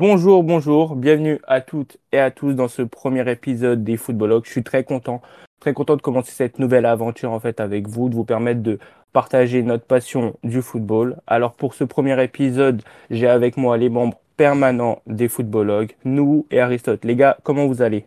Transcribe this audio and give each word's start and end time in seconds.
Bonjour, 0.00 0.44
bonjour, 0.44 0.94
bienvenue 0.94 1.40
à 1.48 1.60
toutes 1.60 1.96
et 2.12 2.20
à 2.20 2.30
tous 2.30 2.52
dans 2.52 2.68
ce 2.68 2.82
premier 2.82 3.28
épisode 3.28 3.82
des 3.82 3.96
Footballogues. 3.96 4.44
Je 4.44 4.52
suis 4.52 4.62
très 4.62 4.84
content, 4.84 5.20
très 5.58 5.74
content 5.74 5.96
de 5.96 6.02
commencer 6.02 6.30
cette 6.30 6.60
nouvelle 6.60 6.86
aventure 6.86 7.32
en 7.32 7.40
fait 7.40 7.58
avec 7.58 7.88
vous, 7.88 8.08
de 8.08 8.14
vous 8.14 8.22
permettre 8.22 8.62
de 8.62 8.78
partager 9.12 9.60
notre 9.64 9.82
passion 9.82 10.36
du 10.44 10.62
football. 10.62 11.16
Alors 11.26 11.54
pour 11.54 11.74
ce 11.74 11.82
premier 11.82 12.22
épisode, 12.22 12.80
j'ai 13.10 13.26
avec 13.26 13.56
moi 13.56 13.76
les 13.76 13.88
membres 13.88 14.20
permanents 14.36 15.02
des 15.08 15.26
Footballogues, 15.26 15.96
nous 16.04 16.46
et 16.52 16.60
Aristote. 16.60 17.04
Les 17.04 17.16
gars, 17.16 17.36
comment 17.42 17.66
vous 17.66 17.82
allez? 17.82 18.06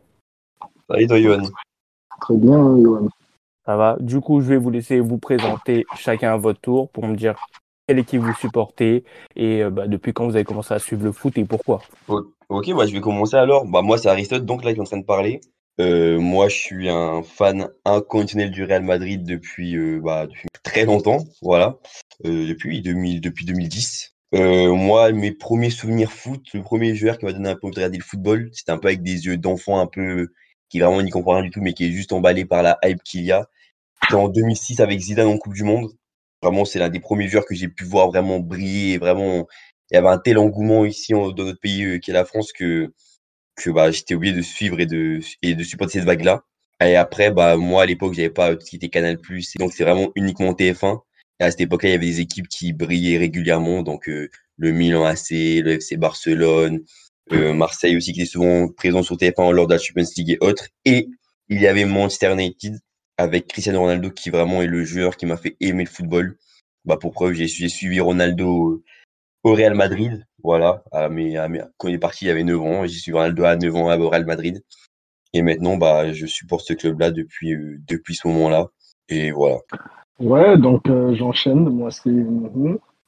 Salut 0.89 1.07
toi, 1.07 1.19
Johan. 1.19 1.43
Très 2.21 2.37
bien, 2.37 2.81
Johan. 2.81 3.09
Ça 3.65 3.75
va? 3.75 3.97
Du 3.99 4.21
coup, 4.21 4.39
je 4.39 4.47
vais 4.47 4.57
vous 4.57 4.69
laisser 4.69 5.01
vous 5.01 5.17
présenter 5.17 5.83
chacun 5.97 6.31
à 6.31 6.37
votre 6.37 6.61
tour 6.61 6.87
pour 6.87 7.05
me 7.05 7.17
dire 7.17 7.35
quelle 7.91 7.99
équipe 7.99 8.21
vous 8.21 8.33
supportez 8.35 9.03
et 9.35 9.61
euh, 9.61 9.69
bah, 9.69 9.85
depuis 9.85 10.13
quand 10.13 10.25
vous 10.25 10.35
avez 10.35 10.45
commencé 10.45 10.73
à 10.73 10.79
suivre 10.79 11.03
le 11.03 11.11
foot 11.11 11.37
et 11.37 11.43
pourquoi? 11.43 11.81
Ok, 12.07 12.73
bah, 12.73 12.85
je 12.85 12.93
vais 12.93 13.01
commencer 13.01 13.35
alors. 13.35 13.65
Bah, 13.65 13.81
moi, 13.81 13.97
c'est 13.97 14.07
Aristote, 14.07 14.45
donc 14.45 14.63
là, 14.63 14.71
qui 14.71 14.77
est 14.77 14.81
en 14.81 14.85
train 14.85 14.97
de 14.97 15.03
parler. 15.03 15.41
Euh, 15.81 16.17
moi, 16.17 16.47
je 16.47 16.55
suis 16.55 16.89
un 16.89 17.21
fan 17.21 17.67
inconditionnel 17.83 18.49
du 18.49 18.63
Real 18.63 18.83
Madrid 18.83 19.25
depuis, 19.25 19.75
euh, 19.75 19.99
bah, 20.01 20.25
depuis 20.25 20.47
très 20.63 20.85
longtemps, 20.85 21.25
voilà, 21.41 21.79
depuis, 22.23 22.81
2000, 22.81 23.19
depuis 23.19 23.43
2010. 23.43 24.13
moi, 24.31 25.11
mes 25.11 25.33
premiers 25.33 25.69
souvenirs 25.69 26.13
foot, 26.13 26.45
le 26.53 26.61
premier 26.61 26.95
joueur 26.95 27.17
qui 27.17 27.25
m'a 27.25 27.33
donné 27.33 27.49
un 27.49 27.55
peu 27.55 27.69
de 27.69 27.75
regarder 27.75 27.97
le 27.97 28.03
football, 28.03 28.51
c'était 28.53 28.71
un 28.71 28.77
peu 28.77 28.87
avec 28.87 29.03
des 29.03 29.25
yeux 29.25 29.35
d'enfant 29.35 29.81
un 29.81 29.87
peu 29.87 30.29
qui 30.69 30.79
vraiment 30.79 31.01
n'y 31.01 31.09
comprend 31.09 31.33
rien 31.33 31.43
du 31.43 31.51
tout, 31.51 31.59
mais 31.59 31.73
qui 31.73 31.87
est 31.87 31.91
juste 31.91 32.13
emballé 32.13 32.45
par 32.45 32.63
la 32.63 32.79
hype 32.85 33.03
qu'il 33.03 33.25
y 33.25 33.33
a. 33.33 33.49
C'était 34.01 34.15
en 34.15 34.29
2006 34.29 34.79
avec 34.79 34.97
Zidane 35.01 35.27
en 35.27 35.37
Coupe 35.37 35.55
du 35.55 35.65
Monde. 35.65 35.91
Vraiment, 36.41 36.65
c'est 36.65 36.79
l'un 36.79 36.89
des 36.89 36.99
premiers 36.99 37.27
joueurs 37.27 37.45
que 37.45 37.55
j'ai 37.55 37.67
pu 37.67 37.83
voir 37.83 38.09
vraiment 38.09 38.39
briller. 38.39 38.97
Vraiment, 38.97 39.47
il 39.91 39.95
y 39.95 39.97
avait 39.97 40.07
un 40.07 40.17
tel 40.17 40.37
engouement 40.37 40.85
ici 40.85 41.13
dans 41.13 41.33
notre 41.33 41.59
pays 41.59 41.83
euh, 41.83 41.99
qui 41.99 42.11
est 42.11 42.13
la 42.13 42.25
France 42.25 42.51
que, 42.53 42.91
que 43.55 43.69
bah, 43.69 43.91
j'étais 43.91 44.15
obligé 44.15 44.33
de 44.35 44.41
suivre 44.41 44.79
et 44.79 44.85
de, 44.85 45.19
et 45.41 45.55
de 45.55 45.63
supporter 45.63 45.99
cette 45.99 46.05
vague-là. 46.05 46.43
Et 46.83 46.95
après, 46.95 47.31
bah, 47.31 47.57
moi, 47.57 47.83
à 47.83 47.85
l'époque, 47.85 48.13
j'avais 48.13 48.29
pas 48.29 48.55
tout 48.55 48.65
ce 48.65 48.71
qui 48.71 48.75
était 48.77 48.89
Canal+, 48.89 49.17
donc 49.59 49.73
c'est 49.73 49.83
vraiment 49.83 50.11
uniquement 50.15 50.53
TF1. 50.53 50.99
Et 51.39 51.43
à 51.43 51.51
cette 51.51 51.61
époque-là, 51.61 51.89
il 51.89 51.91
y 51.93 51.95
avait 51.95 52.05
des 52.05 52.21
équipes 52.21 52.47
qui 52.47 52.73
brillaient 52.73 53.17
régulièrement, 53.17 53.83
donc 53.83 54.09
euh, 54.09 54.29
le 54.57 54.71
Milan 54.71 55.05
AC, 55.05 55.29
le 55.31 55.73
FC 55.73 55.97
Barcelone, 55.97 56.81
euh, 57.33 57.53
Marseille 57.53 57.95
aussi 57.95 58.13
qui 58.13 58.21
était 58.21 58.29
souvent 58.29 58.67
présent 58.67 59.03
sur 59.03 59.15
TF1 59.15 59.51
lors 59.51 59.67
de 59.67 59.73
la 59.73 59.79
Champions 59.79 60.05
League 60.17 60.31
et 60.31 60.37
autres. 60.41 60.67
Et 60.85 61.07
il 61.49 61.61
y 61.61 61.67
avait 61.67 61.85
Manchester 61.85 62.33
United 62.33 62.79
avec 63.21 63.47
Cristiano 63.47 63.79
Ronaldo 63.79 64.09
qui 64.09 64.29
vraiment 64.29 64.61
est 64.61 64.67
le 64.67 64.83
joueur 64.83 65.17
qui 65.17 65.25
m'a 65.25 65.37
fait 65.37 65.55
aimer 65.59 65.83
le 65.83 65.89
football. 65.89 66.37
Bah, 66.85 66.97
pour 66.97 67.11
preuve, 67.11 67.33
j'ai 67.33 67.47
suivi 67.47 67.99
Ronaldo 67.99 68.83
au 69.43 69.53
Real 69.53 69.75
Madrid. 69.75 70.25
Voilà, 70.43 70.83
à 70.91 71.05
à 71.05 71.09
mes, 71.09 71.61
quand 71.77 71.87
il 71.87 71.95
est 71.95 71.99
parti, 71.99 72.25
il 72.25 72.27
y 72.29 72.31
avait 72.31 72.43
9 72.43 72.61
ans. 72.61 72.85
J'ai 72.85 72.99
suivi 72.99 73.17
Ronaldo 73.17 73.43
à 73.43 73.55
9 73.55 73.75
ans 73.75 73.99
au 73.99 74.09
Real 74.09 74.25
Madrid. 74.25 74.63
Et 75.33 75.41
maintenant, 75.41 75.77
bah, 75.77 76.11
je 76.11 76.25
supporte 76.25 76.65
ce 76.65 76.73
club-là 76.73 77.11
depuis, 77.11 77.53
euh, 77.53 77.77
depuis 77.87 78.15
ce 78.15 78.27
moment-là. 78.27 78.67
Et 79.07 79.31
voilà. 79.31 79.59
Ouais, 80.19 80.57
donc 80.57 80.89
euh, 80.89 81.15
j'enchaîne. 81.15 81.69
Moi, 81.69 81.91
c'est 81.91 82.09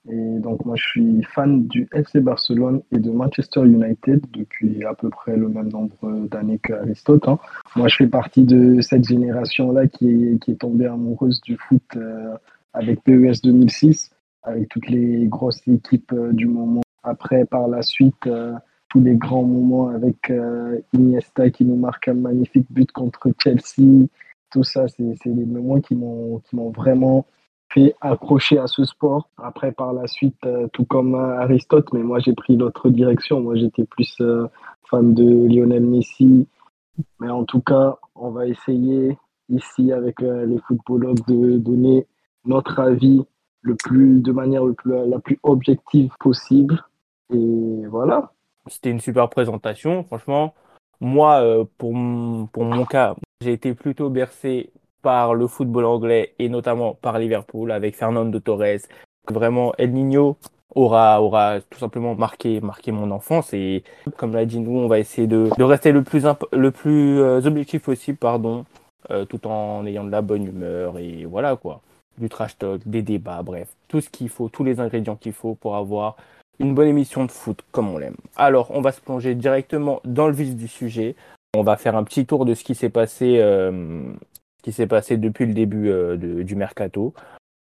et 0.10 0.40
donc 0.40 0.66
moi 0.66 0.76
je 0.76 0.84
suis 0.84 1.24
fan 1.34 1.66
du 1.68 1.88
FC 1.94 2.20
Barcelone 2.20 2.82
et 2.92 3.00
de 3.00 3.10
Manchester 3.10 3.62
United 3.62 4.26
depuis 4.34 4.84
à 4.84 4.94
peu 4.94 5.10
près 5.10 5.38
le 5.38 5.48
même 5.48 5.70
nombre 5.70 6.28
d'années 6.28 6.60
qu'Aristote. 6.60 7.26
Hein. 7.28 7.40
Moi 7.76 7.88
je 7.88 7.96
fais 7.96 8.08
partie 8.08 8.44
de 8.44 8.82
cette 8.82 9.08
génération-là 9.08 9.88
qui 9.88 10.38
est, 10.48 10.60
tombée 10.60 10.86
amoureuse 10.86 11.42
du 11.42 11.58
foot 11.58 11.82
euh, 11.96 12.36
avec 12.72 13.04
PES 13.04 13.42
2006, 13.44 14.12
avec 14.44 14.70
toutes 14.70 14.88
les 14.90 15.26
grosses 15.26 15.68
équipes 15.68 16.14
euh, 16.14 16.32
du 16.34 16.46
moment. 16.46 16.82
Après 17.02 17.46
par 17.46 17.68
la 17.68 17.82
suite 17.82 18.28
euh, 18.28 18.54
tous 18.90 19.02
les 19.02 19.16
grands 19.16 19.44
moments 19.44 19.88
avec 19.88 20.32
Iniesta 20.94 21.50
qui 21.50 21.66
nous 21.66 21.76
marque 21.76 22.10
un 22.10 22.14
magnifique 22.14 22.68
but 22.70 22.92
contre 22.92 23.30
Chelsea. 23.42 24.06
Tout 24.52 24.64
ça 24.64 24.88
c'est 24.88 25.16
les 25.26 25.46
moments 25.46 25.82
qui 25.82 25.96
m'ont 25.96 26.70
vraiment 26.70 27.26
fait 27.70 27.96
accrocher 28.02 28.60
à 28.60 28.68
ce 28.68 28.86
sport. 28.86 29.30
Après, 29.42 29.72
par 29.72 29.94
la 29.94 30.06
suite, 30.06 30.38
tout 30.74 30.86
comme 30.86 31.16
Aristote, 31.16 31.92
mais 31.92 32.04
moi 32.04 32.20
j'ai 32.20 32.34
pris 32.34 32.56
l'autre 32.56 32.92
direction. 32.92 33.42
Moi 33.42 33.56
j'étais 33.56 33.84
plus 33.84 34.22
fan 34.92 35.16
de 35.16 35.48
Lionel 35.48 35.88
Messi. 35.88 36.46
Mais 37.20 37.30
en 37.30 37.44
tout 37.44 37.62
cas, 37.62 37.98
on 38.16 38.32
va 38.32 38.48
essayer 38.48 39.18
ici 39.50 39.92
avec 39.92 40.22
euh, 40.22 40.46
les 40.46 40.60
footballogues 40.60 41.26
de 41.28 41.58
donner 41.58 42.08
notre 42.46 42.80
avis 42.80 43.24
le 43.62 43.76
plus, 43.76 44.22
de 44.22 44.32
manière 44.32 44.66
le 44.66 44.74
plus, 44.74 44.92
la 45.08 45.20
plus 45.20 45.40
objective 45.44 46.12
possible. 46.20 46.84
Et 47.34 47.86
voilà. 47.88 48.32
C'était 48.68 48.92
une 48.92 49.00
super 49.00 49.30
présentation, 49.30 50.04
franchement. 50.04 50.54
Moi, 51.00 51.66
pour, 51.78 51.94
pour 52.52 52.64
mon 52.64 52.86
cas, 52.86 53.16
j'ai 53.42 53.54
été 53.54 53.74
plutôt 53.74 54.10
bercé 54.10 54.72
par 55.02 55.36
le 55.36 55.48
football 55.48 55.86
anglais 55.86 56.34
et 56.40 56.50
notamment 56.50 56.96
par 56.96 57.20
Liverpool 57.20 57.72
avec 57.72 57.96
Fernando 57.96 58.40
Torres. 58.40 58.88
Vraiment, 59.30 59.74
El 59.78 59.94
Nino 59.94 60.38
aura, 60.76 61.22
aura 61.22 61.60
tout 61.62 61.80
simplement 61.80 62.16
marqué, 62.16 62.62
marqué 62.62 62.92
mon 62.92 63.12
enfance 63.12 63.54
et 63.54 63.84
comme 64.18 64.34
l'a 64.34 64.46
dit 64.46 64.60
nous, 64.60 64.78
on 64.78 64.88
va 64.88 65.00
essayer 65.00 65.28
de, 65.28 65.50
de 65.58 65.64
rester 65.64 65.92
le 65.92 66.02
plus, 66.04 66.26
euh, 66.26 67.42
objectif 67.46 67.84
possible, 67.84 68.18
pardon, 68.18 68.66
euh, 69.12 69.26
tout 69.26 69.46
en 69.48 69.86
ayant 69.86 70.04
de 70.04 70.12
la 70.12 70.22
bonne 70.22 70.46
humeur 70.46 70.98
et 71.00 71.26
voilà 71.26 71.56
quoi. 71.56 71.82
Du 72.18 72.30
trash 72.30 72.58
talk, 72.58 72.82
des 72.86 73.02
débats, 73.02 73.42
bref, 73.42 73.70
tout 73.88 74.00
ce 74.00 74.10
qu'il 74.10 74.30
faut, 74.30 74.48
tous 74.48 74.64
les 74.64 74.80
ingrédients 74.80 75.16
qu'il 75.16 75.34
faut 75.34 75.56
pour 75.56 75.76
avoir 75.76 76.16
une 76.60 76.76
bonne 76.76 76.88
émission 76.88 77.26
de 77.26 77.32
foot 77.32 77.64
comme 77.72 77.90
on 77.90 77.98
l'aime. 77.98 78.16
Alors, 78.36 78.70
on 78.70 78.82
va 78.82 78.92
se 78.92 79.02
plonger 79.02 79.34
directement 79.34 80.00
dans 80.06 80.28
le 80.28 80.34
vif 80.34 80.56
du 80.56 80.68
sujet. 80.68 81.16
On 81.56 81.64
va 81.64 81.76
faire 81.76 81.96
un 81.96 82.04
petit 82.04 82.28
tour 82.28 82.46
de 82.46 82.54
ce 82.54 82.64
qui 82.64 82.76
s'est 82.76 82.90
passé 82.90 83.38
euh, 83.40 84.04
qui 84.62 84.72
s'est 84.72 84.86
passé 84.86 85.18
depuis 85.18 85.48
le 85.48 85.54
début 85.54 85.92
du 86.18 86.56
mercato, 86.56 87.14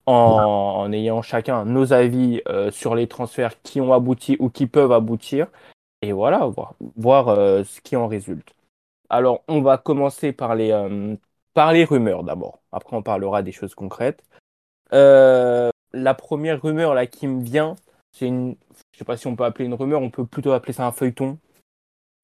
en, 0.06 0.92
ayant 0.92 1.22
chacun 1.22 1.64
nos 1.64 1.92
avis 1.92 2.42
euh, 2.48 2.70
sur 2.70 2.94
les 2.94 3.06
transferts 3.06 3.60
qui 3.62 3.80
ont 3.80 3.92
abouti 3.92 4.36
ou 4.40 4.50
qui 4.50 4.66
peuvent 4.66 4.92
aboutir, 4.92 5.48
et 6.02 6.12
voilà, 6.12 6.46
voir, 6.46 6.74
voir 6.96 7.28
euh, 7.28 7.64
ce 7.64 7.80
qui 7.80 7.96
en 7.96 8.08
résulte. 8.08 8.54
Alors, 9.08 9.42
on 9.48 9.60
va 9.60 9.78
commencer 9.78 10.32
par 10.32 10.54
les, 10.54 10.72
par 11.54 11.72
les 11.72 11.84
rumeurs 11.84 12.24
d'abord. 12.24 12.60
Après, 12.72 12.96
on 12.96 13.02
parlera 13.02 13.42
des 13.42 13.52
choses 13.52 13.74
concrètes. 13.74 14.24
la 14.90 16.14
première 16.14 16.62
rumeur 16.62 16.94
là 16.94 17.06
qui 17.06 17.26
me 17.26 17.42
vient, 17.42 17.76
c'est 18.12 18.26
une, 18.26 18.56
je 18.92 18.98
sais 18.98 19.04
pas 19.04 19.16
si 19.16 19.26
on 19.26 19.36
peut 19.36 19.44
appeler 19.44 19.64
une 19.64 19.74
rumeur, 19.74 20.00
on 20.00 20.10
peut 20.10 20.26
plutôt 20.26 20.52
appeler 20.52 20.72
ça 20.72 20.86
un 20.86 20.92
feuilleton. 20.92 21.38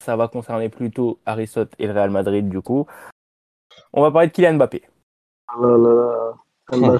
Ça 0.03 0.15
va 0.15 0.27
concerner 0.27 0.69
plutôt 0.69 1.19
Aristote 1.25 1.73
et 1.77 1.87
le 1.87 1.93
Real 1.93 2.09
Madrid 2.09 2.47
du 2.47 2.61
coup. 2.61 2.87
On 3.91 4.01
va 4.01 4.11
parler 4.11 4.27
de 4.27 4.33
Kylian 4.33 4.53
Mbappé. 4.53 4.83
Ah 5.47 5.55
là 5.59 5.77
là, 5.77 6.99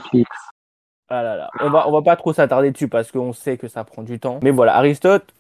ah. 1.10 1.50
On 1.62 1.70
va, 1.70 1.88
on 1.88 1.92
va 1.92 2.02
pas 2.02 2.16
trop 2.16 2.34
s'attarder 2.34 2.72
dessus 2.72 2.88
parce 2.88 3.12
qu'on 3.12 3.34
sait 3.34 3.58
que 3.58 3.68
ça 3.68 3.84
prend 3.84 4.04
du 4.04 4.20
temps. 4.20 4.40
Mais 4.44 4.52
voilà, 4.52 4.76
Aristote, 4.76 5.34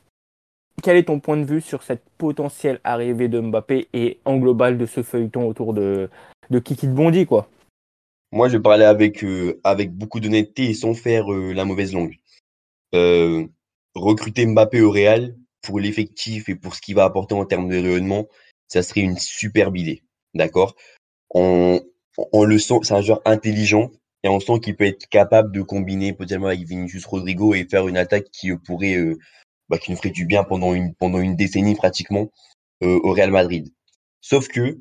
quel 0.82 0.98
est 0.98 1.04
ton 1.04 1.20
point 1.20 1.38
de 1.38 1.46
vue 1.46 1.62
sur 1.62 1.84
cette 1.84 2.04
potentielle 2.18 2.80
arrivée 2.84 3.28
de 3.28 3.40
Mbappé 3.40 3.88
et 3.94 4.20
en 4.26 4.38
global 4.38 4.78
de 4.78 4.86
ce 4.86 5.04
feuilleton 5.04 5.48
autour 5.48 5.74
de, 5.74 6.10
de 6.50 6.60
Kiki 6.60 6.88
de 6.88 6.94
Bondy, 6.94 7.26
quoi? 7.26 7.50
Moi, 8.32 8.50
je 8.50 8.58
parlais 8.58 8.86
avec, 8.86 9.24
euh, 9.24 9.60
avec 9.64 9.92
beaucoup 9.92 10.20
d'honnêteté 10.20 10.70
et 10.70 10.74
sans 10.74 10.94
faire 10.94 11.32
euh, 11.34 11.52
la 11.54 11.66
mauvaise 11.66 11.94
langue. 11.94 12.18
Euh, 12.94 13.46
recruter 13.96 14.46
Mbappé 14.46 14.82
au 14.82 14.92
Real 14.92 15.36
pour 15.62 15.80
l'effectif 15.80 16.48
et 16.48 16.56
pour 16.56 16.76
ce 16.76 16.82
qu'il 16.82 16.96
va 16.96 17.06
apporter 17.06 17.36
en 17.36 17.46
termes 17.46 17.70
de 17.70 17.76
rayonnement, 17.76 18.28
ça 18.68 18.84
serait 18.84 19.02
une 19.02 19.18
superbe 19.18 19.78
idée. 19.78 20.04
D'accord? 20.36 20.76
On, 21.32 21.82
on 22.18 22.44
le 22.44 22.60
sent, 22.60 22.80
c'est 22.84 22.94
un 22.94 23.02
joueur 23.02 23.22
intelligent 23.26 23.92
et 24.24 24.30
on 24.30 24.40
sent 24.40 24.60
qu'il 24.62 24.76
peut 24.76 24.86
être 24.86 25.08
capable 25.08 25.52
de 25.52 25.62
combiner 25.62 26.14
potentiellement 26.14 26.48
avec 26.48 26.68
Vinicius 26.68 27.06
Rodrigo 27.06 27.54
et 27.54 27.66
faire 27.66 27.88
une 27.88 27.98
attaque 27.98 28.30
qui 28.32 28.56
pourrait, 28.58 28.96
euh, 28.96 29.18
bah, 29.70 29.78
qui 29.78 29.92
nous 29.92 29.98
ferait 29.98 30.10
du 30.10 30.26
bien 30.26 30.44
pendant 30.44 30.74
une, 30.74 30.94
pendant 30.96 31.20
une 31.20 31.36
décennie 31.36 31.76
pratiquement 31.76 32.32
euh, 32.84 33.00
au 33.04 33.14
Real 33.14 33.32
Madrid. 33.32 33.70
Sauf 34.22 34.48
que, 34.48 34.80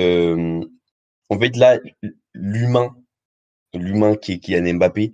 euh, 0.00 0.60
en 1.30 1.38
fait, 1.38 1.56
là, 1.56 1.78
l'humain, 2.34 2.94
l'humain 3.74 4.16
qui 4.16 4.32
est 4.32 4.38
Kylian 4.38 4.74
Mbappé, 4.74 5.12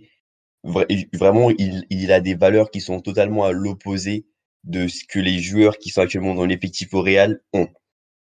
vraiment, 0.65 1.51
il, 1.51 1.87
il 1.91 2.13
a 2.13 2.21
des 2.21 2.35
valeurs 2.35 2.71
qui 2.71 2.81
sont 2.81 3.01
totalement 3.01 3.45
à 3.45 3.53
l'opposé 3.53 4.27
de 4.65 4.89
ce 4.89 5.05
que 5.09 5.19
les 5.19 5.39
joueurs 5.39 5.79
qui 5.79 5.91
sont 5.91 6.03
actuellement 6.03 6.35
dans 6.35 6.45
l'effectif 6.45 6.93
au 6.93 7.03
Real 7.03 7.41
ont 7.53 7.69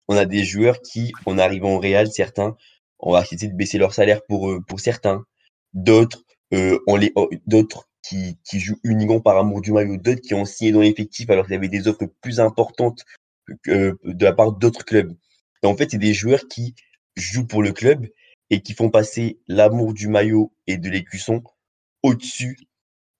on 0.08 0.16
a 0.16 0.24
des 0.24 0.44
joueurs 0.44 0.80
qui, 0.80 1.12
en 1.26 1.38
arrivant 1.38 1.74
au 1.74 1.78
Real, 1.78 2.10
certains, 2.10 2.56
on 2.98 3.12
va 3.12 3.22
de 3.22 3.56
baisser 3.56 3.78
leur 3.78 3.94
salaire 3.94 4.22
pour, 4.26 4.50
euh, 4.50 4.60
pour 4.66 4.80
certains. 4.80 5.24
D'autres, 5.74 6.24
euh, 6.54 6.78
on 6.86 6.96
les, 6.96 7.12
d'autres 7.46 7.88
qui, 8.02 8.38
qui 8.44 8.60
jouent 8.60 8.80
uniquement 8.84 9.20
par 9.20 9.36
amour 9.36 9.60
du 9.60 9.72
maillot, 9.72 9.96
d'autres 9.96 10.22
qui 10.22 10.34
ont 10.34 10.44
signé 10.44 10.72
dans 10.72 10.80
l'effectif 10.80 11.28
alors 11.30 11.44
qu'il 11.44 11.54
y 11.54 11.58
avait 11.58 11.68
des 11.68 11.88
offres 11.88 12.06
plus 12.20 12.40
importantes 12.40 13.04
que, 13.62 13.98
de 14.04 14.24
la 14.24 14.32
part 14.32 14.52
d'autres 14.52 14.84
clubs. 14.84 15.14
En 15.62 15.76
fait, 15.76 15.90
c'est 15.90 15.98
des 15.98 16.14
joueurs 16.14 16.46
qui 16.48 16.74
jouent 17.16 17.46
pour 17.46 17.62
le 17.62 17.72
club 17.72 18.06
et 18.50 18.60
qui 18.62 18.74
font 18.74 18.90
passer 18.90 19.40
l'amour 19.48 19.92
du 19.92 20.08
maillot 20.08 20.52
et 20.66 20.78
de 20.78 20.88
l'écusson 20.88 21.42
au-dessus 22.02 22.58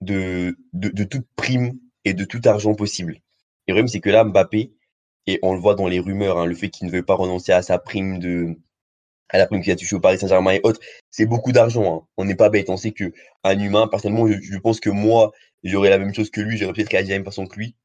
de, 0.00 0.56
de, 0.72 0.88
de 0.88 1.04
toute 1.04 1.26
prime 1.36 1.78
et 2.04 2.14
de 2.14 2.24
tout 2.24 2.40
argent 2.44 2.74
possible. 2.74 3.14
Et 3.66 3.72
le 3.72 3.74
problème, 3.74 3.88
c'est 3.88 4.00
que 4.00 4.10
là, 4.10 4.24
Mbappé, 4.24 4.72
et 5.26 5.38
on 5.42 5.52
le 5.52 5.60
voit 5.60 5.74
dans 5.74 5.88
les 5.88 6.00
rumeurs, 6.00 6.38
hein, 6.38 6.46
le 6.46 6.54
fait 6.54 6.70
qu'il 6.70 6.86
ne 6.86 6.92
veut 6.92 7.02
pas 7.02 7.14
renoncer 7.14 7.52
à 7.52 7.60
sa 7.60 7.78
prime 7.78 8.18
de, 8.18 8.56
à 9.30 9.38
la 9.38 9.46
prime 9.46 9.62
qu'il 9.62 9.72
a 9.72 9.76
touché 9.76 9.96
au 9.96 10.00
Paris 10.00 10.18
Saint-Germain 10.18 10.52
et 10.52 10.60
autres, 10.62 10.80
c'est 11.10 11.26
beaucoup 11.26 11.52
d'argent. 11.52 11.94
Hein. 11.96 12.06
On 12.16 12.24
n'est 12.24 12.34
pas 12.34 12.48
bête. 12.48 12.70
On 12.70 12.76
sait 12.76 12.92
que 12.92 13.12
un 13.44 13.58
humain, 13.58 13.88
personnellement, 13.88 14.26
je, 14.28 14.58
pense 14.58 14.80
que 14.80 14.90
moi, 14.90 15.32
j'aurais 15.64 15.90
la 15.90 15.98
même 15.98 16.14
chose 16.14 16.30
que 16.30 16.40
lui, 16.40 16.56
j'aurais 16.56 16.72
peut-être 16.72 16.90
réagi 16.90 17.08
de 17.08 17.12
la 17.12 17.18
même 17.18 17.24
façon 17.24 17.46
que 17.46 17.56
lui. 17.58 17.76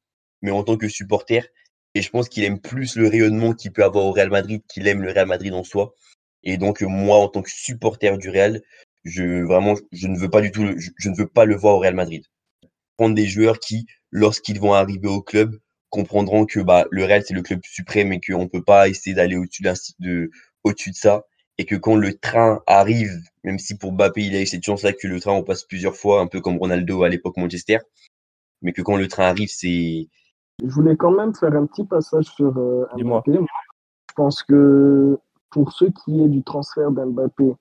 Mais 0.42 0.50
en 0.50 0.62
tant 0.62 0.76
que 0.76 0.88
supporter, 0.88 1.50
et 1.94 2.02
je 2.02 2.10
pense 2.10 2.28
qu'il 2.28 2.44
aime 2.44 2.60
plus 2.60 2.96
le 2.96 3.08
rayonnement 3.08 3.52
qu'il 3.52 3.72
peut 3.72 3.84
avoir 3.84 4.04
au 4.04 4.12
Real 4.12 4.30
Madrid 4.30 4.62
qu'il 4.68 4.86
aime 4.88 5.02
le 5.02 5.12
Real 5.12 5.26
Madrid 5.26 5.52
en 5.54 5.64
soi. 5.64 5.94
Et 6.42 6.56
donc, 6.56 6.82
moi, 6.82 7.18
en 7.18 7.28
tant 7.28 7.42
que 7.42 7.50
supporter 7.50 8.16
du 8.18 8.30
Real, 8.30 8.60
je 9.04 9.42
vraiment, 9.44 9.74
je 9.92 10.08
ne 10.08 10.18
veux 10.18 10.30
pas 10.30 10.40
du 10.40 10.50
tout, 10.50 10.66
je, 10.78 11.08
ne 11.08 11.16
veux 11.16 11.26
pas 11.26 11.44
le 11.44 11.56
voir 11.56 11.76
au 11.76 11.78
Real 11.78 11.94
Madrid. 11.94 12.24
Prendre 12.96 13.14
des 13.14 13.26
joueurs 13.26 13.60
qui, 13.60 13.86
lorsqu'ils 14.10 14.60
vont 14.60 14.74
arriver 14.74 15.08
au 15.08 15.22
club, 15.22 15.58
comprendront 15.90 16.46
que 16.46 16.60
bah, 16.60 16.86
le 16.90 17.04
Real, 17.04 17.22
c'est 17.24 17.34
le 17.34 17.42
club 17.42 17.60
suprême 17.64 18.12
et 18.12 18.20
qu'on 18.20 18.42
ne 18.42 18.48
peut 18.48 18.64
pas 18.64 18.88
essayer 18.88 19.14
d'aller 19.14 19.36
au-dessus 19.36 19.62
de, 20.00 20.30
au-dessus 20.64 20.90
de 20.90 20.96
ça 20.96 21.24
et 21.58 21.66
que 21.66 21.76
quand 21.76 21.96
le 21.96 22.14
train 22.14 22.62
arrive, 22.66 23.12
même 23.44 23.58
si 23.58 23.76
pour 23.76 23.92
Mbappé 23.92 24.22
il 24.22 24.34
a 24.34 24.42
eu 24.42 24.46
cette 24.46 24.64
chance-là 24.64 24.92
que 24.92 25.06
le 25.06 25.20
train 25.20 25.32
on 25.32 25.42
passe 25.42 25.64
plusieurs 25.64 25.96
fois, 25.96 26.20
un 26.20 26.26
peu 26.26 26.40
comme 26.40 26.56
Ronaldo 26.56 27.04
à 27.04 27.08
l'époque 27.08 27.36
Manchester, 27.36 27.78
mais 28.62 28.72
que 28.72 28.82
quand 28.82 28.96
le 28.96 29.08
train 29.08 29.24
arrive, 29.24 29.50
c'est. 29.50 30.08
Je 30.62 30.68
voulais 30.68 30.96
quand 30.96 31.10
même 31.10 31.34
faire 31.34 31.54
un 31.54 31.66
petit 31.66 31.84
passage 31.84 32.26
sur 32.26 32.56
euh, 32.56 32.86
Mbappé. 32.96 33.32
Je 33.32 34.14
pense 34.14 34.42
que 34.42 35.18
pour 35.50 35.72
ce 35.72 35.84
qui 35.84 36.20
est 36.20 36.28
du 36.28 36.42
transfert 36.42 36.90
d'Mbappé, 36.90 37.54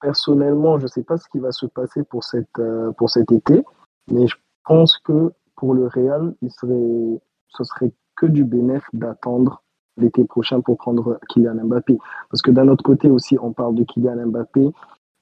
personnellement, 0.00 0.78
je 0.78 0.84
ne 0.84 0.88
sais 0.88 1.02
pas 1.02 1.16
ce 1.16 1.28
qui 1.30 1.38
va 1.38 1.50
se 1.50 1.66
passer 1.66 2.02
pour, 2.04 2.24
cette, 2.24 2.58
euh, 2.58 2.92
pour 2.92 3.10
cet 3.10 3.32
été, 3.32 3.64
mais 4.10 4.26
je 4.26 4.36
pense 4.64 4.98
que 4.98 5.32
pour 5.56 5.74
le 5.74 5.86
Real, 5.86 6.34
il 6.42 6.50
serait, 6.50 7.20
ce 7.48 7.64
serait 7.64 7.92
que 8.16 8.26
du 8.26 8.44
bénéfice 8.44 8.88
d'attendre 8.92 9.62
l'été 9.98 10.24
prochain 10.24 10.60
pour 10.60 10.76
prendre 10.76 11.18
Kylian 11.28 11.64
Mbappé. 11.64 11.98
Parce 12.30 12.42
que 12.42 12.50
d'un 12.50 12.68
autre 12.68 12.82
côté 12.82 13.10
aussi, 13.10 13.38
on 13.40 13.52
parle 13.52 13.74
de 13.74 13.84
Kylian 13.84 14.26
Mbappé. 14.26 14.70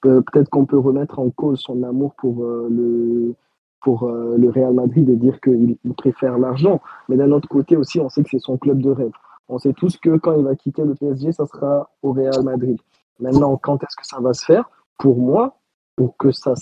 Peut-être 0.01 0.49
qu'on 0.49 0.65
peut 0.65 0.77
remettre 0.77 1.19
en 1.19 1.29
cause 1.29 1.59
son 1.59 1.83
amour 1.83 2.13
pour 2.15 2.43
euh, 2.43 2.67
le 2.69 3.35
pour 3.81 4.03
euh, 4.03 4.35
le 4.37 4.49
Real 4.49 4.73
Madrid 4.73 5.07
et 5.09 5.15
dire 5.15 5.39
qu'il 5.39 5.77
préfère 5.97 6.37
l'argent. 6.37 6.81
Mais 7.09 7.15
d'un 7.15 7.31
autre 7.31 7.47
côté 7.47 7.75
aussi, 7.75 7.99
on 7.99 8.09
sait 8.09 8.23
que 8.23 8.29
c'est 8.29 8.39
son 8.39 8.57
club 8.57 8.81
de 8.81 8.89
rêve. 8.89 9.11
On 9.49 9.59
sait 9.59 9.73
tous 9.73 9.97
que 9.97 10.17
quand 10.17 10.33
il 10.33 10.43
va 10.43 10.55
quitter 10.55 10.83
le 10.83 10.93
PSG, 10.93 11.31
ça 11.31 11.45
sera 11.45 11.89
au 12.01 12.11
Real 12.11 12.43
Madrid. 12.43 12.77
Maintenant, 13.19 13.55
quand 13.57 13.81
est-ce 13.83 13.95
que 13.95 14.05
ça 14.05 14.19
va 14.19 14.33
se 14.33 14.45
faire? 14.45 14.69
Pour 14.97 15.17
moi, 15.17 15.57
pour 15.95 16.17
que 16.17 16.31
ça 16.31 16.53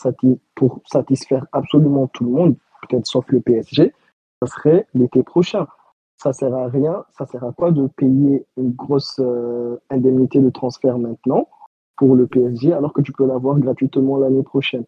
pour 0.56 0.82
satisfaire 0.86 1.46
absolument 1.52 2.08
tout 2.08 2.24
le 2.26 2.32
monde, 2.32 2.56
peut-être 2.88 3.06
sauf 3.06 3.26
le 3.30 3.42
PSG, 3.42 3.94
ça 4.42 4.48
serait 4.48 4.88
l'été 4.94 5.24
prochain 5.24 5.68
ça 6.18 6.34
sert 6.34 6.54
à 6.56 6.68
rien. 6.68 7.04
Ça 7.18 7.26
sert 7.26 7.44
à 7.44 7.52
quoi 7.52 7.72
de 7.72 7.88
payer 7.88 8.46
une 8.58 8.72
grosse 8.72 9.20
euh, 9.20 9.78
indemnité 9.90 10.40
de 10.40 10.50
transfert 10.50 10.98
maintenant 10.98 11.50
pour 11.98 12.16
le 12.16 12.28
PSG 12.28 12.74
alors 12.74 12.94
que 12.94 13.02
tu 13.02 13.12
peux 13.12 13.26
l'avoir 13.26 13.60
gratuitement 13.60 14.18
l'année 14.18 14.44
prochaine? 14.44 14.86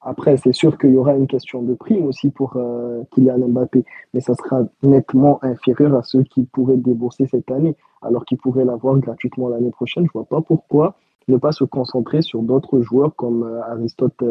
Après, 0.00 0.36
c'est 0.36 0.52
sûr 0.52 0.78
qu'il 0.78 0.90
y 0.90 0.98
aura 0.98 1.14
une 1.14 1.26
question 1.26 1.62
de 1.62 1.74
prime 1.74 2.06
aussi 2.06 2.30
pour 2.30 2.56
euh, 2.56 3.02
Kylian 3.10 3.48
Mbappé, 3.48 3.84
mais 4.14 4.20
ça 4.20 4.34
sera 4.34 4.62
nettement 4.82 5.42
inférieur 5.42 5.94
à 5.96 6.02
ceux 6.02 6.22
qui 6.22 6.44
pourraient 6.44 6.76
débourser 6.76 7.26
cette 7.26 7.50
année, 7.50 7.76
alors 8.02 8.24
qu'ils 8.24 8.38
pourraient 8.38 8.64
l'avoir 8.64 8.98
gratuitement 8.98 9.48
l'année 9.48 9.70
prochaine. 9.70 10.06
Je 10.06 10.12
vois 10.12 10.26
pas 10.26 10.42
pourquoi 10.42 10.96
ne 11.28 11.38
pas 11.38 11.50
se 11.50 11.64
concentrer 11.64 12.22
sur 12.22 12.42
d'autres 12.42 12.82
joueurs, 12.82 13.16
comme 13.16 13.42
euh, 13.42 13.62
Aristote 13.62 14.22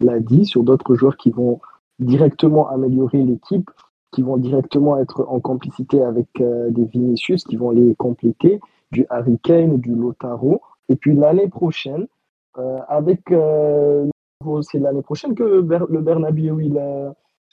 l'a 0.00 0.18
dit, 0.18 0.46
sur 0.46 0.64
d'autres 0.64 0.96
joueurs 0.96 1.16
qui 1.16 1.30
vont 1.30 1.60
directement 2.00 2.68
améliorer 2.68 3.22
l'équipe 3.22 3.70
qui 4.14 4.22
vont 4.22 4.36
directement 4.36 4.96
être 5.00 5.26
en 5.28 5.40
complicité 5.40 6.00
avec 6.00 6.28
euh, 6.40 6.70
des 6.70 6.84
Vinicius 6.84 7.42
qui 7.42 7.56
vont 7.56 7.70
les 7.70 7.96
compléter, 7.96 8.60
du 8.92 9.04
Harry 9.10 9.38
Kane, 9.42 9.78
du 9.78 9.92
Lotaro. 9.92 10.62
Et 10.88 10.94
puis 10.94 11.16
l'année 11.16 11.48
prochaine, 11.48 12.06
euh, 12.58 12.78
avec 12.88 13.32
euh, 13.32 14.06
c'est 14.62 14.78
l'année 14.78 15.02
prochaine 15.02 15.34
que 15.34 15.42
le 15.42 16.00
Bernabéu 16.00 16.62
il, 16.62 16.80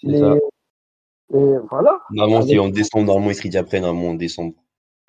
les, 0.03 0.19
et 1.33 1.57
voilà. 1.69 1.99
Normalement, 2.11 2.45
c'est 2.45 2.59
en 2.59 2.69
décembre, 2.69 3.05
normalement, 3.05 3.31
il 3.31 3.35
serait 3.35 3.49
déjà 3.49 3.63
prêt, 3.63 3.79
normalement, 3.79 4.09
en 4.09 4.15
décembre. 4.15 4.53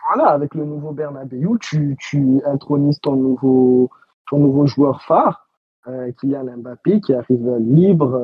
Voilà, 0.07 0.31
avec 0.31 0.55
le 0.55 0.65
nouveau 0.65 0.93
Bernabéu, 0.93 1.59
tu, 1.61 1.97
tu 1.99 2.41
intronises 2.47 3.01
ton 3.01 3.17
nouveau, 3.17 3.91
ton 4.31 4.39
nouveau 4.39 4.67
joueur 4.67 5.03
phare, 5.03 5.49
Kylian 6.21 6.59
Mbappé, 6.59 7.01
qui 7.01 7.13
arrive 7.13 7.57
libre, 7.59 8.23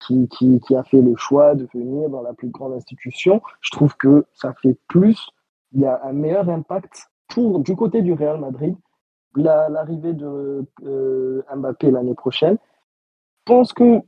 qui, 0.00 0.76
a 0.76 0.82
fait 0.82 1.00
le 1.00 1.14
choix 1.16 1.54
de 1.54 1.68
venir 1.72 2.08
dans 2.08 2.22
la 2.22 2.32
plus 2.32 2.48
grande 2.48 2.72
institution, 2.72 3.40
je 3.60 3.70
trouve 3.70 3.96
que 3.96 4.24
ça 4.32 4.54
fait 4.54 4.76
plus, 4.88 5.28
il 5.72 5.80
y 5.80 5.86
a 5.86 6.00
un 6.04 6.12
meilleur 6.12 6.48
impact 6.48 7.10
pour, 7.28 7.60
du 7.60 7.76
côté 7.76 8.02
du 8.02 8.12
Real 8.12 8.40
Madrid, 8.40 8.74
l'arrivée 9.36 10.12
de 10.12 10.66
euh, 10.84 11.42
Mbappé 11.54 11.90
l'année 11.90 12.14
prochaine. 12.14 12.56
Je 13.46 13.52
pense 13.52 13.72
que 13.72 14.00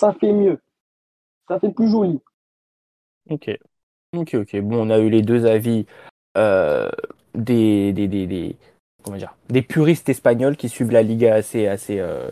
ça 0.00 0.12
fait 0.12 0.32
mieux, 0.32 0.60
ça 1.48 1.60
fait 1.60 1.70
plus 1.70 1.88
joli. 1.88 2.20
Ok, 3.30 3.50
ok, 4.14 4.34
ok. 4.34 4.60
Bon, 4.60 4.86
on 4.86 4.90
a 4.90 4.98
eu 4.98 5.08
les 5.08 5.22
deux 5.22 5.46
avis 5.46 5.86
euh, 6.36 6.90
des, 7.34 7.92
des, 7.92 8.08
des, 8.08 8.26
des, 8.26 8.56
comment 9.02 9.16
dire, 9.16 9.34
des 9.48 9.62
puristes 9.62 10.08
espagnols 10.08 10.56
qui 10.56 10.68
suivent 10.68 10.90
la 10.90 11.02
Liga 11.02 11.34
assez, 11.34 11.66
assez 11.66 12.00
euh, 12.00 12.28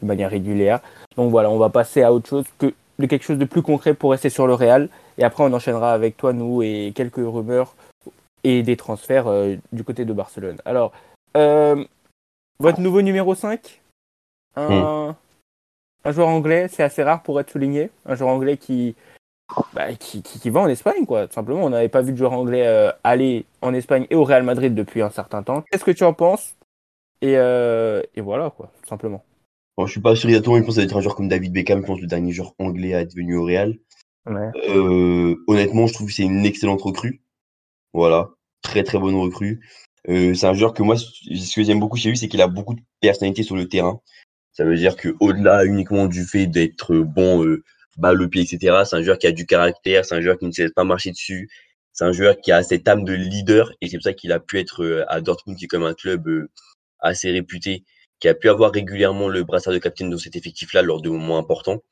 de 0.00 0.06
manière 0.06 0.30
régulière. 0.30 0.80
Donc 1.16 1.30
voilà, 1.30 1.50
on 1.50 1.58
va 1.58 1.70
passer 1.70 2.02
à 2.02 2.12
autre 2.12 2.28
chose 2.28 2.44
que 2.58 2.74
de 2.98 3.06
quelque 3.06 3.24
chose 3.24 3.38
de 3.38 3.44
plus 3.44 3.62
concret 3.62 3.94
pour 3.94 4.10
rester 4.10 4.30
sur 4.30 4.46
le 4.46 4.54
Real. 4.54 4.88
Et 5.18 5.24
après, 5.24 5.44
on 5.44 5.52
enchaînera 5.52 5.92
avec 5.92 6.16
toi, 6.16 6.32
nous, 6.32 6.62
et 6.62 6.92
quelques 6.94 7.16
rumeurs 7.16 7.74
et 8.44 8.62
des 8.62 8.76
transferts 8.76 9.26
euh, 9.26 9.56
du 9.72 9.82
côté 9.84 10.04
de 10.04 10.12
Barcelone. 10.12 10.58
Alors, 10.64 10.92
euh, 11.36 11.84
votre 12.58 12.80
nouveau 12.80 13.02
numéro 13.02 13.34
5 13.34 13.82
un, 14.58 15.14
un 16.04 16.12
joueur 16.12 16.28
anglais, 16.28 16.68
c'est 16.68 16.82
assez 16.82 17.02
rare 17.02 17.22
pour 17.22 17.38
être 17.40 17.50
souligné. 17.50 17.90
Un 18.06 18.14
joueur 18.14 18.30
anglais 18.30 18.56
qui, 18.56 18.94
bah, 19.74 19.92
qui, 19.94 20.22
qui, 20.22 20.48
va 20.48 20.60
en 20.60 20.68
Espagne, 20.68 21.04
quoi. 21.04 21.26
Tout 21.26 21.34
simplement, 21.34 21.64
on 21.64 21.70
n'avait 21.70 21.90
pas 21.90 22.00
vu 22.00 22.12
de 22.12 22.16
joueur 22.16 22.32
anglais 22.32 22.66
euh, 22.66 22.90
aller 23.04 23.44
en 23.60 23.74
Espagne 23.74 24.06
et 24.08 24.14
au 24.14 24.24
Real 24.24 24.44
Madrid 24.44 24.74
depuis 24.74 25.02
un 25.02 25.10
certain 25.10 25.42
temps. 25.42 25.62
Qu'est-ce 25.70 25.84
que 25.84 25.90
tu 25.90 26.04
en 26.04 26.14
penses? 26.14 26.54
Et, 27.20 27.32
et 27.32 28.20
voilà, 28.20 28.50
quoi, 28.50 28.70
tout 28.82 28.88
simplement. 28.88 29.24
Bon, 29.76 29.86
je 29.86 29.92
suis 29.92 30.00
pas 30.00 30.16
sûr 30.16 30.28
exactement, 30.30 30.56
je 30.56 30.62
pense 30.62 30.68
que 30.70 30.74
ça 30.74 30.80
va 30.80 30.86
être 30.86 30.96
un 30.96 31.00
joueur 31.00 31.16
comme 31.16 31.28
David 31.28 31.52
Beckham, 31.52 31.82
je 31.82 31.86
pense 31.86 32.00
le 32.00 32.06
dernier 32.06 32.32
joueur 32.32 32.54
anglais 32.58 32.94
à 32.94 33.00
être 33.00 33.14
venu 33.14 33.36
au 33.36 33.44
Real. 33.44 33.76
Euh, 34.26 35.36
honnêtement, 35.46 35.86
je 35.86 35.92
trouve 35.94 36.08
que 36.08 36.14
c'est 36.14 36.22
une 36.22 36.46
excellente 36.46 36.82
recrue. 36.82 37.20
Voilà, 37.92 38.30
très 38.62 38.82
très 38.82 38.98
bonne 38.98 39.14
recrue. 39.14 39.60
Euh, 40.08 40.34
c'est 40.34 40.46
un 40.46 40.54
joueur 40.54 40.72
que 40.72 40.82
moi, 40.82 40.96
ce 40.96 41.54
que 41.54 41.62
j'aime 41.62 41.80
beaucoup 41.80 41.96
chez 41.96 42.08
lui, 42.08 42.16
c'est 42.16 42.28
qu'il 42.28 42.40
a 42.40 42.48
beaucoup 42.48 42.74
de 42.74 42.80
personnalité 43.00 43.42
sur 43.42 43.56
le 43.56 43.68
terrain. 43.68 44.00
Ça 44.52 44.64
veut 44.64 44.76
dire 44.76 44.96
que 44.96 45.14
au-delà 45.20 45.64
uniquement 45.66 46.06
du 46.06 46.24
fait 46.24 46.46
d'être 46.46 46.96
bon, 46.96 47.44
euh, 47.44 47.62
balle 47.98 48.22
au 48.22 48.28
pied, 48.28 48.42
etc., 48.42 48.82
c'est 48.84 48.96
un 48.96 49.02
joueur 49.02 49.18
qui 49.18 49.26
a 49.26 49.32
du 49.32 49.46
caractère, 49.46 50.04
c'est 50.04 50.14
un 50.14 50.20
joueur 50.20 50.38
qui 50.38 50.46
ne 50.46 50.52
se 50.52 50.62
laisse 50.62 50.72
pas 50.72 50.84
marcher 50.84 51.10
dessus. 51.10 51.48
C'est 51.92 52.04
un 52.04 52.12
joueur 52.12 52.40
qui 52.40 52.52
a 52.52 52.62
cette 52.62 52.86
âme 52.88 53.04
de 53.04 53.12
leader 53.14 53.72
et 53.80 53.88
c'est 53.88 53.96
pour 53.96 54.04
ça 54.04 54.12
qu'il 54.12 54.32
a 54.32 54.40
pu 54.40 54.58
être 54.58 54.82
euh, 54.82 55.04
à 55.08 55.20
Dortmund, 55.20 55.58
qui 55.58 55.64
est 55.64 55.68
comme 55.68 55.84
un 55.84 55.94
club 55.94 56.28
euh, 56.28 56.50
assez 57.00 57.30
réputé 57.30 57.84
qui 58.20 58.28
a 58.28 58.34
pu 58.34 58.48
avoir 58.48 58.72
régulièrement 58.72 59.28
le 59.28 59.44
brassard 59.44 59.72
de 59.74 59.78
capitaine 59.78 60.10
dans 60.10 60.18
cet 60.18 60.36
effectif-là 60.36 60.82
lors 60.82 61.02
de 61.02 61.08
moments 61.10 61.38
importants. 61.38 61.82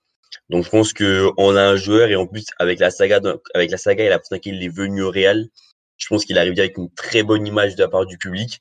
Donc 0.50 0.64
je 0.64 0.70
pense 0.70 0.92
que 0.92 1.30
on 1.36 1.56
a 1.56 1.62
un 1.62 1.76
joueur 1.76 2.08
et 2.10 2.16
en 2.16 2.26
plus 2.26 2.46
avec 2.58 2.80
la 2.80 2.90
saga, 2.90 3.20
avec 3.54 3.70
la 3.70 3.76
saga 3.78 4.04
et 4.04 4.08
la 4.08 4.18
façon 4.18 4.38
qu'il 4.38 4.62
est 4.62 4.68
venu 4.68 5.02
au 5.02 5.10
Real, 5.10 5.48
je 5.96 6.06
pense 6.08 6.24
qu'il 6.24 6.38
arrive 6.38 6.58
avec 6.58 6.76
une 6.76 6.90
très 6.92 7.22
bonne 7.22 7.46
image 7.46 7.76
de 7.76 7.82
la 7.82 7.88
part 7.88 8.06
du 8.06 8.18
public. 8.18 8.60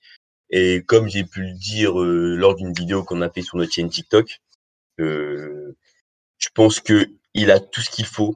Et 0.50 0.84
comme 0.86 1.10
j'ai 1.10 1.24
pu 1.24 1.41
le 1.41 1.53
dire 1.53 2.00
euh, 2.00 2.36
lors 2.36 2.55
d'une 2.55 2.74
vidéo 2.74 3.03
qu'on 3.03 3.22
a 3.22 3.29
fait 3.29 3.41
sur 3.41 3.58
notre 3.58 3.74
chaîne 3.74 3.89
TikTok, 3.89 4.39
euh, 5.00 5.75
je 6.38 6.50
pense 6.53 6.79
que 6.79 7.10
il 7.34 7.50
a 7.50 7.60
tout 7.60 7.82
ce 7.82 7.89
qu'il 7.89 8.05
faut 8.05 8.36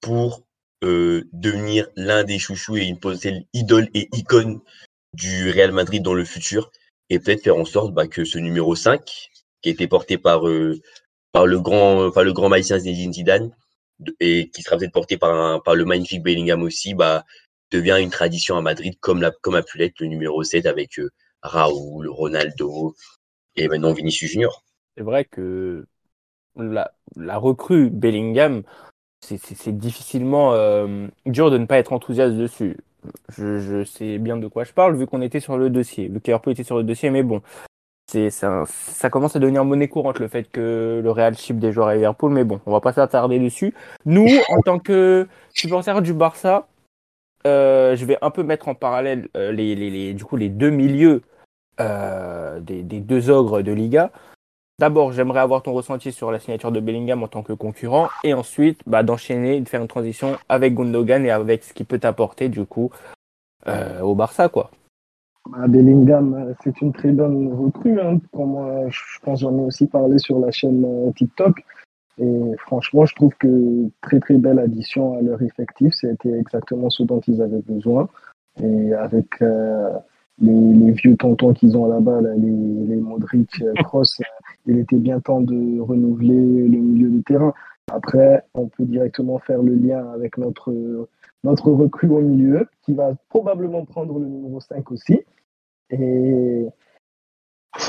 pour 0.00 0.46
euh, 0.84 1.28
devenir 1.32 1.88
l'un 1.96 2.22
des 2.24 2.38
chouchous 2.38 2.76
et 2.76 2.84
une 2.84 3.00
potentielle 3.00 3.44
idole 3.52 3.88
et 3.94 4.08
icône 4.12 4.60
du 5.14 5.50
Real 5.50 5.72
Madrid 5.72 6.02
dans 6.02 6.14
le 6.14 6.24
futur 6.24 6.70
et 7.10 7.18
peut-être 7.18 7.42
faire 7.42 7.56
en 7.56 7.64
sorte 7.64 7.92
bah, 7.92 8.06
que 8.06 8.24
ce 8.24 8.38
numéro 8.38 8.74
5, 8.74 9.04
qui 9.60 9.68
a 9.68 9.72
été 9.72 9.86
porté 9.88 10.16
par, 10.16 10.48
euh, 10.48 10.80
par 11.32 11.46
le 11.46 11.60
grand, 11.60 12.10
par 12.10 12.24
le 12.24 12.32
grand 12.32 12.50
Zinedine 12.62 13.12
Zidane, 13.12 13.50
et 14.20 14.48
qui 14.48 14.62
sera 14.62 14.78
peut-être 14.78 14.92
porté 14.92 15.18
par, 15.18 15.62
par 15.62 15.74
le 15.74 15.84
magnifique 15.84 16.22
Bellingham 16.22 16.62
aussi, 16.62 16.94
bah, 16.94 17.24
devient 17.70 17.98
une 18.00 18.10
tradition 18.10 18.56
à 18.56 18.62
Madrid, 18.62 18.94
comme, 19.00 19.20
la, 19.20 19.30
comme 19.30 19.56
a 19.56 19.62
pu 19.62 19.78
l'être 19.78 20.00
le 20.00 20.06
numéro 20.06 20.42
7 20.42 20.66
avec 20.66 20.98
euh, 20.98 21.10
Raoul, 21.42 22.08
Ronaldo 22.08 22.94
et 23.56 23.68
maintenant 23.68 23.92
Vinicius 23.92 24.30
Junior. 24.30 24.64
C'est 24.96 25.02
vrai 25.02 25.24
que 25.24 25.86
la, 26.56 26.92
la 27.16 27.38
recrue 27.38 27.90
Bellingham, 27.90 28.62
c'est 29.20 29.76
difficilement 29.76 30.54
euh, 30.54 31.06
dur 31.26 31.50
de 31.50 31.58
ne 31.58 31.66
pas 31.66 31.78
être 31.78 31.92
enthousiaste 31.92 32.36
dessus 32.36 32.78
je, 33.36 33.84
sais 33.84 34.18
bien 34.18 34.36
de 34.36 34.46
quoi 34.46 34.64
je 34.64 34.72
parle 34.72 34.96
vu 34.96 35.06
qu'on 35.06 35.22
était 35.22 35.40
sur 35.40 35.56
le 35.56 35.70
dossier, 35.70 36.08
vu 36.08 36.20
qu'Airpo 36.20 36.50
était 36.50 36.64
sur 36.64 36.76
le 36.76 36.84
dossier, 36.84 37.10
mais 37.10 37.22
bon, 37.22 37.42
c'est 38.10 38.30
ça, 38.30 38.64
ça, 38.66 39.10
commence 39.10 39.36
à 39.36 39.38
devenir 39.38 39.64
monnaie 39.64 39.88
courante 39.88 40.18
le 40.18 40.28
fait 40.28 40.44
que 40.50 41.00
le 41.02 41.10
Real 41.10 41.36
chip 41.36 41.58
des 41.58 41.72
joueurs 41.72 41.88
à 41.88 41.94
Liverpool, 41.94 42.32
mais 42.32 42.44
bon, 42.44 42.60
on 42.66 42.72
va 42.72 42.80
pas 42.80 42.92
s'attarder 42.92 43.38
dessus. 43.38 43.74
Nous, 44.04 44.28
en 44.48 44.60
tant 44.62 44.78
que 44.78 45.28
supporters 45.54 46.02
du 46.02 46.12
Barça, 46.12 46.66
je 47.44 48.04
vais 48.04 48.18
un 48.22 48.30
peu 48.30 48.42
mettre 48.42 48.68
en 48.68 48.74
parallèle 48.74 49.28
les, 49.34 49.74
les, 49.74 50.12
du 50.12 50.24
coup, 50.24 50.36
les 50.36 50.48
deux 50.48 50.70
milieux 50.70 51.22
des, 51.78 52.82
des, 52.82 53.00
deux 53.00 53.30
ogres 53.30 53.62
de 53.62 53.72
Liga. 53.72 54.10
D'abord, 54.80 55.12
j'aimerais 55.12 55.40
avoir 55.40 55.62
ton 55.62 55.72
ressenti 55.72 56.10
sur 56.10 56.32
la 56.32 56.40
signature 56.40 56.72
de 56.72 56.80
Bellingham 56.80 57.22
en 57.22 57.28
tant 57.28 57.42
que 57.42 57.52
concurrent, 57.52 58.08
et 58.24 58.32
ensuite 58.34 58.80
bah, 58.86 59.02
d'enchaîner, 59.02 59.60
de 59.60 59.68
faire 59.68 59.82
une 59.82 59.88
transition 59.88 60.38
avec 60.48 60.74
Gundogan 60.74 61.24
et 61.26 61.30
avec 61.30 61.62
ce 61.62 61.74
qu'il 61.74 61.84
peut 61.86 62.00
apporter 62.02 62.48
du 62.48 62.64
coup 62.64 62.90
au 64.02 64.14
Barça, 64.14 64.48
quoi. 64.48 64.70
Bah, 65.48 65.66
Bellingham, 65.66 66.34
euh, 66.34 66.54
c'est 66.62 66.80
une 66.80 66.92
très 66.92 67.10
bonne 67.10 67.52
recrue. 67.52 68.00
Hein. 68.00 68.20
je 68.32 69.20
pense 69.22 69.40
j'en 69.40 69.56
ai 69.58 69.62
aussi 69.62 69.86
parlé 69.86 70.18
sur 70.18 70.38
la 70.38 70.50
chaîne 70.50 70.84
euh, 70.84 71.12
TikTok. 71.12 71.64
Et 72.18 72.56
franchement, 72.58 73.06
je 73.06 73.14
trouve 73.14 73.34
que 73.38 73.88
très 74.02 74.20
très 74.20 74.36
belle 74.36 74.58
addition 74.58 75.18
à 75.18 75.22
leur 75.22 75.40
effectif. 75.42 75.94
C'était 75.94 76.38
exactement 76.38 76.90
ce 76.90 77.02
dont 77.02 77.20
ils 77.26 77.40
avaient 77.40 77.62
besoin. 77.62 78.08
Et 78.62 78.92
avec 78.92 79.40
euh, 79.40 79.90
les, 80.38 80.92
vieux 80.92 81.16
tontons 81.16 81.54
qu'ils 81.54 81.76
ont 81.78 81.86
là-bas, 81.86 82.20
les, 82.36 82.50
les 82.50 83.00
Modric, 83.00 83.64
Cross, 83.82 84.20
il 84.66 84.78
était 84.78 84.96
bien 84.96 85.20
temps 85.20 85.40
de 85.40 85.80
renouveler 85.80 86.68
le 86.68 86.78
milieu 86.78 87.08
de 87.08 87.22
terrain. 87.22 87.54
Après, 87.92 88.44
on 88.54 88.68
peut 88.68 88.84
directement 88.84 89.38
faire 89.38 89.62
le 89.62 89.74
lien 89.74 90.08
avec 90.12 90.38
notre, 90.38 90.72
notre 91.44 91.70
recrue 91.70 92.08
au 92.08 92.20
milieu, 92.20 92.68
qui 92.82 92.94
va 92.94 93.14
probablement 93.28 93.84
prendre 93.84 94.18
le 94.18 94.26
numéro 94.26 94.60
5 94.60 94.90
aussi. 94.92 95.20
Et 95.90 96.66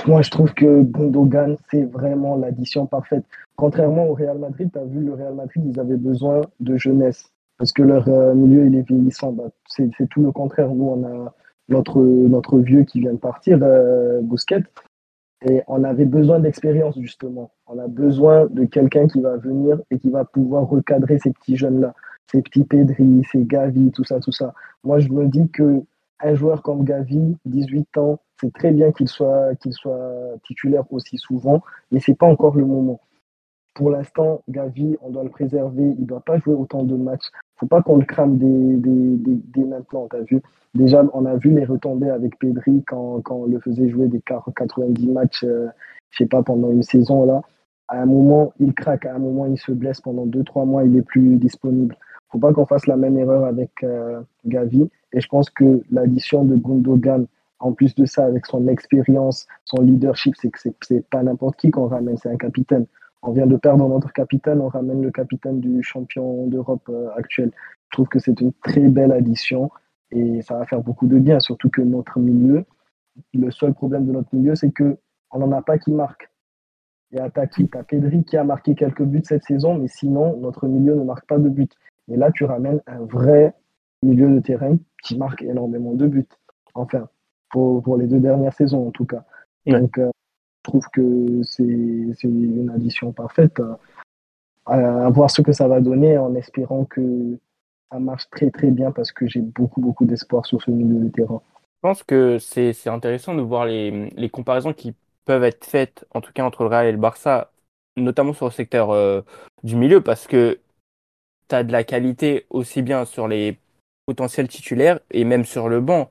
moi, 0.07 0.21
je 0.21 0.31
trouve 0.31 0.53
que 0.53 0.83
Gundogan, 0.83 1.57
c'est 1.69 1.83
vraiment 1.83 2.35
l'addition 2.35 2.85
parfaite. 2.85 3.25
Contrairement 3.55 4.07
au 4.07 4.13
Real 4.13 4.39
Madrid, 4.39 4.69
tu 4.71 4.79
as 4.79 4.85
vu, 4.85 5.01
le 5.01 5.13
Real 5.13 5.35
Madrid, 5.35 5.63
ils 5.65 5.79
avaient 5.79 5.97
besoin 5.97 6.41
de 6.59 6.77
jeunesse. 6.77 7.31
Parce 7.57 7.73
que 7.73 7.83
leur 7.83 8.07
euh, 8.07 8.33
milieu, 8.33 8.65
il 8.65 8.75
est 8.75 8.87
vieillissant. 8.87 9.33
Bah, 9.33 9.49
c'est 9.67 9.91
tout 10.09 10.21
le 10.21 10.31
contraire. 10.31 10.69
Nous, 10.69 10.85
on 10.85 11.03
a 11.05 11.35
notre, 11.69 11.99
notre 12.01 12.57
vieux 12.59 12.83
qui 12.83 12.99
vient 12.99 13.13
de 13.13 13.17
partir, 13.17 13.59
euh, 13.61 14.21
Bousquet. 14.21 14.63
Et 15.47 15.61
on 15.67 15.83
avait 15.83 16.05
besoin 16.05 16.39
d'expérience, 16.39 16.99
justement. 16.99 17.51
On 17.67 17.79
a 17.79 17.87
besoin 17.87 18.45
de 18.45 18.65
quelqu'un 18.65 19.07
qui 19.07 19.21
va 19.21 19.37
venir 19.37 19.79
et 19.89 19.97
qui 19.97 20.09
va 20.09 20.23
pouvoir 20.25 20.67
recadrer 20.67 21.17
ces 21.17 21.31
petits 21.31 21.57
jeunes-là. 21.57 21.93
Ces 22.31 22.41
petits 22.41 22.63
Pedri, 22.63 23.23
ces 23.31 23.43
Gavi, 23.45 23.91
tout 23.91 24.03
ça, 24.03 24.19
tout 24.19 24.31
ça. 24.31 24.53
Moi, 24.83 24.99
je 24.99 25.09
me 25.09 25.27
dis 25.27 25.49
que 25.49 25.83
un 26.23 26.35
joueur 26.35 26.61
comme 26.61 26.83
Gavi, 26.83 27.37
18 27.45 27.97
ans, 27.97 28.19
c'est 28.39 28.53
très 28.53 28.71
bien 28.71 28.91
qu'il 28.91 29.07
soit, 29.07 29.55
qu'il 29.55 29.73
soit 29.73 30.13
titulaire 30.45 30.83
aussi 30.91 31.17
souvent, 31.17 31.61
mais 31.91 31.99
ce 31.99 32.11
n'est 32.11 32.17
pas 32.17 32.27
encore 32.27 32.55
le 32.55 32.65
moment. 32.65 33.01
Pour 33.73 33.89
l'instant, 33.89 34.41
Gavi, 34.49 34.97
on 35.01 35.09
doit 35.09 35.23
le 35.23 35.29
préserver, 35.29 35.83
il 35.97 36.01
ne 36.01 36.05
doit 36.05 36.21
pas 36.21 36.37
jouer 36.39 36.53
autant 36.53 36.83
de 36.83 36.95
matchs. 36.95 37.29
Il 37.31 37.37
ne 37.37 37.59
faut 37.59 37.67
pas 37.67 37.81
qu'on 37.81 37.97
le 37.97 38.05
crame 38.05 38.37
dès, 38.37 38.77
dès, 38.77 39.63
maintenant, 39.63 40.07
as 40.11 40.21
vu 40.21 40.41
Déjà, 40.73 41.03
on 41.13 41.25
a 41.25 41.35
vu 41.35 41.51
les 41.51 41.65
retombées 41.65 42.09
avec 42.09 42.37
Pedri 42.39 42.83
quand, 42.87 43.21
quand 43.21 43.35
on 43.35 43.45
le 43.45 43.59
faisait 43.59 43.89
jouer 43.89 44.07
des 44.07 44.21
90 44.21 45.07
matchs, 45.09 45.43
euh, 45.43 45.67
je 46.09 46.17
sais 46.17 46.27
pas, 46.27 46.43
pendant 46.43 46.71
une 46.71 46.83
saison. 46.83 47.25
là. 47.25 47.41
À 47.87 48.01
un 48.01 48.05
moment, 48.05 48.53
il 48.59 48.73
craque, 48.73 49.05
à 49.05 49.15
un 49.15 49.19
moment, 49.19 49.45
il 49.45 49.57
se 49.57 49.71
blesse 49.71 49.99
pendant 49.99 50.25
2-3 50.25 50.65
mois, 50.65 50.83
il 50.83 50.91
n'est 50.91 51.01
plus 51.01 51.35
disponible 51.37 51.95
faut 52.31 52.39
pas 52.39 52.53
qu'on 52.53 52.65
fasse 52.65 52.87
la 52.87 52.95
même 52.95 53.17
erreur 53.17 53.45
avec 53.45 53.71
euh, 53.83 54.21
Gavi. 54.45 54.89
Et 55.13 55.19
je 55.19 55.27
pense 55.27 55.49
que 55.49 55.83
l'addition 55.91 56.45
de 56.45 56.55
Gundogan, 56.55 57.27
en 57.59 57.73
plus 57.73 57.93
de 57.95 58.05
ça, 58.05 58.25
avec 58.25 58.45
son 58.45 58.67
expérience, 58.67 59.47
son 59.65 59.81
leadership, 59.81 60.35
c'est 60.37 60.49
que 60.49 60.57
c'est 60.81 61.05
pas 61.09 61.21
n'importe 61.21 61.57
qui 61.57 61.71
qu'on 61.71 61.87
ramène, 61.87 62.17
c'est 62.17 62.29
un 62.29 62.37
capitaine. 62.37 62.85
On 63.23 63.31
vient 63.31 63.47
de 63.47 63.55
perdre 63.57 63.87
notre 63.87 64.11
capitaine, 64.13 64.61
on 64.61 64.67
ramène 64.67 65.01
le 65.01 65.11
capitaine 65.11 65.59
du 65.59 65.83
champion 65.83 66.47
d'Europe 66.47 66.89
euh, 66.89 67.09
actuel. 67.15 67.51
Je 67.89 67.91
trouve 67.91 68.07
que 68.07 68.19
c'est 68.19 68.39
une 68.41 68.53
très 68.53 68.87
belle 68.87 69.11
addition 69.11 69.69
et 70.11 70.41
ça 70.41 70.57
va 70.57 70.65
faire 70.65 70.81
beaucoup 70.81 71.07
de 71.07 71.19
bien, 71.19 71.39
surtout 71.39 71.69
que 71.69 71.81
notre 71.81 72.19
milieu, 72.19 72.65
le 73.33 73.51
seul 73.51 73.73
problème 73.73 74.05
de 74.05 74.11
notre 74.11 74.33
milieu, 74.33 74.55
c'est 74.55 74.71
que 74.71 74.97
on 75.31 75.39
n'en 75.39 75.51
a 75.51 75.61
pas 75.61 75.77
qui 75.77 75.91
marque. 75.91 76.29
Il 77.11 77.17
y 77.17 77.21
a 77.21 77.29
Taki, 77.29 77.65
Pedri 77.65 78.23
qui 78.23 78.37
a 78.37 78.43
marqué 78.43 78.73
quelques 78.75 79.03
buts 79.03 79.21
cette 79.23 79.43
saison, 79.43 79.75
mais 79.75 79.87
sinon, 79.87 80.37
notre 80.37 80.67
milieu 80.67 80.95
ne 80.95 81.03
marque 81.03 81.27
pas 81.27 81.37
de 81.37 81.49
buts. 81.49 81.67
Et 82.07 82.15
là, 82.15 82.31
tu 82.31 82.45
ramènes 82.45 82.81
un 82.87 82.99
vrai 83.05 83.53
milieu 84.01 84.29
de 84.29 84.39
terrain 84.39 84.77
qui 85.03 85.17
marque 85.17 85.41
énormément 85.41 85.93
de 85.93 86.07
buts. 86.07 86.27
Enfin, 86.73 87.07
pour, 87.49 87.83
pour 87.83 87.97
les 87.97 88.07
deux 88.07 88.19
dernières 88.19 88.53
saisons 88.53 88.87
en 88.87 88.91
tout 88.91 89.05
cas. 89.05 89.25
Donc, 89.65 89.97
euh, 89.97 90.09
trouve 90.63 90.87
que 90.91 91.41
c'est 91.43 92.23
une 92.23 92.71
addition 92.73 93.11
parfaite. 93.11 93.59
Euh, 93.59 93.75
à, 94.65 95.09
voir 95.09 95.29
ce 95.31 95.41
que 95.41 95.51
ça 95.51 95.67
va 95.67 95.81
donner 95.81 96.17
en 96.17 96.35
espérant 96.35 96.85
que 96.85 97.37
ça 97.91 97.99
marche 97.99 98.29
très 98.29 98.51
très 98.51 98.71
bien 98.71 98.91
parce 98.91 99.11
que 99.11 99.27
j'ai 99.27 99.41
beaucoup 99.41 99.81
beaucoup 99.81 100.05
d'espoir 100.05 100.45
sur 100.45 100.61
ce 100.61 100.71
milieu 100.71 101.03
de 101.03 101.09
terrain. 101.09 101.41
Je 101.83 101.89
pense 101.89 102.03
que 102.03 102.37
c'est 102.37 102.87
intéressant 102.87 103.33
de 103.33 103.41
voir 103.41 103.65
les, 103.65 104.09
les, 104.11 104.29
comparaisons 104.29 104.71
qui 104.71 104.93
peuvent 105.25 105.43
être 105.43 105.65
faites, 105.65 106.05
en 106.13 106.21
tout 106.21 106.31
cas 106.31 106.43
entre 106.43 106.61
le 106.61 106.69
Real 106.69 106.85
et 106.85 106.91
le 106.91 106.99
Barça, 106.99 107.51
notamment 107.97 108.33
sur 108.33 108.45
le 108.45 108.51
secteur 108.51 108.91
euh, 108.91 109.21
du 109.63 109.75
milieu, 109.75 110.01
parce 110.01 110.27
que 110.27 110.59
tu 111.49 111.63
de 111.63 111.71
la 111.71 111.83
qualité 111.83 112.45
aussi 112.49 112.81
bien 112.81 113.05
sur 113.05 113.27
les 113.27 113.57
potentiels 114.05 114.47
titulaires 114.47 114.99
et 115.11 115.25
même 115.25 115.45
sur 115.45 115.69
le 115.69 115.81
banc. 115.81 116.09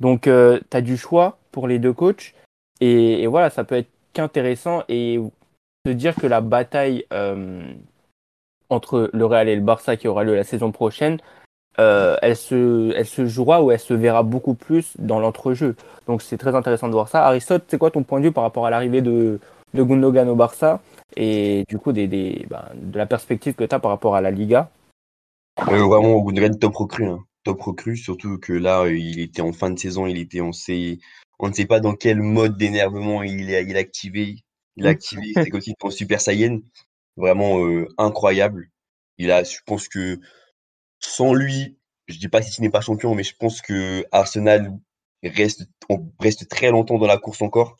Donc, 0.00 0.26
euh, 0.26 0.60
tu 0.70 0.76
as 0.76 0.80
du 0.82 0.96
choix 0.96 1.38
pour 1.52 1.68
les 1.68 1.78
deux 1.78 1.92
coachs. 1.92 2.34
Et, 2.80 3.26
voilà, 3.26 3.50
ça 3.50 3.64
peut 3.64 3.76
être 3.76 3.90
qu'intéressant 4.12 4.82
et 4.88 5.20
se 5.86 5.92
dire 5.92 6.14
que 6.14 6.26
la 6.26 6.40
bataille 6.40 7.04
euh, 7.12 7.62
entre 8.70 9.10
le 9.12 9.26
Real 9.26 9.48
et 9.48 9.56
le 9.56 9.62
Barça 9.62 9.96
qui 9.96 10.08
aura 10.08 10.24
lieu 10.24 10.34
la 10.34 10.44
saison 10.44 10.72
prochaine, 10.72 11.18
euh, 11.78 12.16
elle, 12.22 12.36
se, 12.36 12.92
elle 12.94 13.06
se 13.06 13.26
jouera 13.26 13.62
ou 13.62 13.72
elle 13.72 13.80
se 13.80 13.94
verra 13.94 14.22
beaucoup 14.22 14.54
plus 14.54 14.94
dans 14.98 15.18
l'entrejeu. 15.18 15.74
Donc 16.06 16.22
c'est 16.22 16.38
très 16.38 16.54
intéressant 16.54 16.88
de 16.88 16.92
voir 16.92 17.08
ça. 17.08 17.26
Aristote, 17.26 17.64
c'est 17.68 17.78
quoi 17.78 17.90
ton 17.90 18.02
point 18.02 18.20
de 18.20 18.26
vue 18.26 18.32
par 18.32 18.44
rapport 18.44 18.66
à 18.66 18.70
l'arrivée 18.70 19.02
de, 19.02 19.40
de 19.74 19.82
Gundogan 19.82 20.28
au 20.28 20.36
Barça 20.36 20.80
et 21.16 21.64
du 21.68 21.78
coup 21.78 21.92
des, 21.92 22.06
des 22.06 22.46
bah, 22.48 22.70
de 22.74 22.96
la 22.96 23.06
perspective 23.06 23.54
que 23.54 23.64
tu 23.64 23.74
as 23.74 23.78
par 23.78 23.90
rapport 23.90 24.14
à 24.14 24.20
la 24.20 24.30
Liga? 24.30 24.70
Euh, 25.60 25.84
Vraiment, 25.84 26.20
Gundogan 26.20 26.58
top 26.58 26.76
recrue. 26.76 27.06
Hein. 27.06 27.24
Top 27.44 27.60
recrue, 27.60 27.96
surtout 27.96 28.38
que 28.38 28.52
là, 28.52 28.86
il 28.88 29.20
était 29.20 29.42
en 29.42 29.52
fin 29.52 29.70
de 29.70 29.78
saison, 29.78 30.06
il 30.06 30.18
était, 30.18 30.40
on, 30.40 30.52
sait, 30.52 30.98
on 31.38 31.48
ne 31.48 31.52
sait 31.52 31.66
pas 31.66 31.80
dans 31.80 31.94
quel 31.94 32.20
mode 32.20 32.56
d'énervement 32.56 33.22
il 33.22 33.50
est, 33.50 33.64
il 33.64 33.76
activé. 33.76 34.44
Il 34.76 34.86
a 34.86 34.90
activé, 34.90 35.32
c'est 35.34 35.50
comme 35.50 35.60
s'il 35.60 35.74
Super 35.90 36.20
Saiyan. 36.20 36.60
Vraiment 37.16 37.64
euh, 37.64 37.86
incroyable. 37.96 38.70
Il 39.18 39.30
a, 39.30 39.44
je 39.44 39.58
pense 39.66 39.88
que 39.88 40.18
sans 40.98 41.32
lui, 41.32 41.78
je 42.08 42.18
dis 42.18 42.28
pas 42.28 42.42
si 42.42 42.50
ce 42.50 42.60
n'est 42.60 42.70
pas 42.70 42.80
champion, 42.80 43.14
mais 43.14 43.22
je 43.22 43.34
pense 43.36 43.62
que 43.62 44.04
Arsenal 44.10 44.72
reste, 45.22 45.68
on 45.88 46.10
reste 46.18 46.48
très 46.48 46.70
longtemps 46.70 46.98
dans 46.98 47.06
la 47.06 47.18
course 47.18 47.42
encore. 47.42 47.76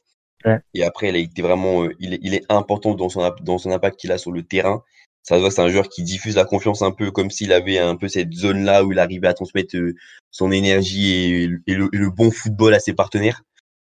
Et 0.74 0.84
après, 0.84 1.08
il 1.08 1.16
a 1.16 1.18
été 1.18 1.40
vraiment, 1.40 1.84
euh, 1.84 1.94
il, 2.00 2.14
est, 2.14 2.18
il, 2.22 2.34
est, 2.34 2.44
important 2.50 2.94
dans 2.94 3.08
son, 3.08 3.34
dans 3.40 3.56
son 3.56 3.70
impact 3.70 3.98
qu'il 3.98 4.12
a 4.12 4.18
sur 4.18 4.30
le 4.30 4.42
terrain. 4.42 4.82
Ça 5.24 5.36
se 5.36 5.40
voit, 5.40 5.50
c'est 5.50 5.62
un 5.62 5.70
joueur 5.70 5.88
qui 5.88 6.02
diffuse 6.02 6.36
la 6.36 6.44
confiance 6.44 6.82
un 6.82 6.92
peu 6.92 7.10
comme 7.10 7.30
s'il 7.30 7.52
avait 7.52 7.78
un 7.78 7.96
peu 7.96 8.08
cette 8.08 8.32
zone-là 8.32 8.84
où 8.84 8.92
il 8.92 8.98
arrivait 8.98 9.26
à 9.28 9.34
transmettre 9.34 9.74
euh, 9.76 9.94
son 10.30 10.52
énergie 10.52 11.48
et, 11.66 11.74
le, 11.74 12.10
bon 12.10 12.30
football 12.30 12.74
à 12.74 12.78
ses 12.78 12.92
partenaires. 12.92 13.42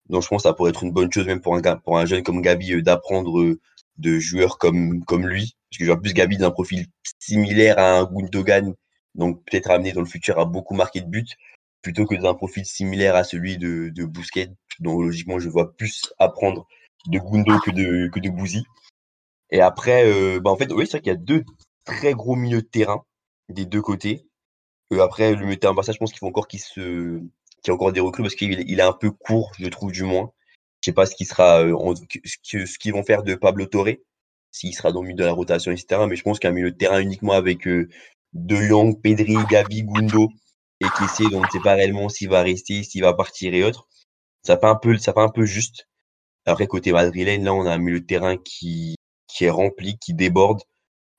Donc 0.08 0.22
je 0.22 0.28
pense 0.28 0.44
que 0.44 0.48
ça 0.48 0.54
pourrait 0.54 0.70
être 0.70 0.84
une 0.84 0.92
bonne 0.92 1.12
chose 1.12 1.26
même 1.26 1.40
pour 1.40 1.56
un, 1.56 1.60
pour 1.78 1.98
un 1.98 2.06
jeune 2.06 2.22
comme 2.22 2.42
Gabi 2.42 2.74
euh, 2.74 2.82
d'apprendre 2.82 3.56
de 3.98 4.18
joueurs 4.18 4.58
comme, 4.58 5.02
lui. 5.26 5.56
Parce 5.70 5.78
que 5.78 5.84
je 5.84 5.90
vois 5.90 6.00
plus 6.00 6.14
Gabi 6.14 6.38
d'un 6.38 6.52
profil 6.52 6.86
similaire 7.18 7.78
à 7.78 7.98
un 7.98 8.04
Gundogan, 8.04 8.74
donc 9.16 9.42
peut-être 9.44 9.70
amené 9.70 9.92
dans 9.92 10.02
le 10.02 10.06
futur 10.06 10.38
à 10.38 10.44
beaucoup 10.44 10.74
marquer 10.74 11.00
de 11.00 11.08
buts 11.08 11.26
plutôt 11.82 12.04
que 12.04 12.14
d'un 12.14 12.34
profil 12.34 12.64
similaire 12.64 13.16
à 13.16 13.24
celui 13.24 13.58
de, 13.58 13.90
de 13.90 14.04
Bousquet, 14.04 14.50
dont 14.80 15.00
logiquement 15.00 15.38
je 15.38 15.48
vois 15.48 15.72
plus 15.76 16.02
apprendre 16.18 16.66
de 17.06 17.18
Gundo 17.18 17.58
que 17.60 17.70
de, 17.70 18.08
que 18.08 18.20
de. 18.20 18.30
Et 19.50 19.60
après, 19.60 20.04
euh, 20.06 20.40
bah 20.40 20.50
en 20.50 20.56
fait, 20.56 20.72
oui, 20.72 20.86
c'est 20.86 20.92
vrai 20.92 21.00
qu'il 21.02 21.12
y 21.12 21.14
a 21.14 21.18
deux 21.18 21.44
très 21.84 22.14
gros 22.14 22.36
milieux 22.36 22.62
de 22.62 22.66
terrain 22.66 23.04
des 23.48 23.64
deux 23.64 23.82
côtés. 23.82 24.26
Euh, 24.92 25.00
après, 25.00 25.32
le 25.34 25.42
milieu 25.42 25.56
de 25.56 25.60
terrain 25.60 25.74
Barça, 25.74 25.92
je 25.92 25.98
pense 25.98 26.10
qu'il 26.10 26.18
faut 26.20 26.26
encore 26.26 26.48
qu'il 26.48 26.60
se, 26.60 27.18
qu'il 27.20 27.68
y 27.68 27.70
a 27.70 27.74
encore 27.74 27.92
des 27.92 28.00
recrues 28.00 28.22
parce 28.22 28.34
qu'il 28.34 28.64
il 28.68 28.80
est 28.80 28.82
un 28.82 28.92
peu 28.92 29.10
court, 29.10 29.52
je 29.58 29.68
trouve 29.68 29.92
du 29.92 30.04
moins. 30.04 30.32
Je 30.82 30.90
sais 30.90 30.94
pas 30.94 31.06
ce 31.06 31.14
qui 31.16 31.24
sera, 31.24 31.62
euh, 31.64 31.94
ce 32.24 32.78
qu'ils 32.78 32.92
vont 32.92 33.04
faire 33.04 33.22
de 33.22 33.34
Pablo 33.34 33.66
Torre, 33.66 33.88
s'il 34.52 34.74
sera 34.74 34.92
dans 34.92 35.02
le 35.02 35.08
milieu 35.08 35.18
de 35.18 35.24
la 35.24 35.32
rotation, 35.32 35.72
etc. 35.72 36.06
Mais 36.08 36.16
je 36.16 36.22
pense 36.22 36.38
qu'un 36.38 36.52
milieu 36.52 36.70
de 36.72 36.76
terrain 36.76 37.00
uniquement 37.00 37.32
avec 37.32 37.66
De 37.66 38.56
Jong, 38.56 39.00
Pedri, 39.02 39.36
Gavi, 39.50 39.84
Gundo, 39.84 40.30
et 40.80 40.86
essaie, 41.04 41.30
donc 41.30 41.50
sait 41.50 41.60
pas 41.60 41.74
réellement 41.74 42.08
s'il 42.08 42.28
va 42.28 42.42
rester, 42.42 42.82
s'il 42.82 43.02
va 43.02 43.14
partir 43.14 43.54
et 43.54 43.64
autres. 43.64 43.88
Ça 44.42 44.58
fait 44.58 44.66
un 44.66 44.76
peu, 44.76 44.96
ça 44.98 45.12
fait 45.12 45.20
un 45.20 45.28
peu 45.28 45.46
juste. 45.46 45.88
Après, 46.46 46.66
côté 46.66 46.92
madrilène, 46.92 47.44
là, 47.44 47.54
on 47.54 47.66
a 47.66 47.72
un 47.72 47.78
milieu 47.78 48.00
de 48.00 48.06
terrain 48.06 48.36
qui, 48.36 48.95
qui 49.36 49.44
est 49.44 49.50
rempli, 49.50 49.98
qui 49.98 50.14
déborde. 50.14 50.62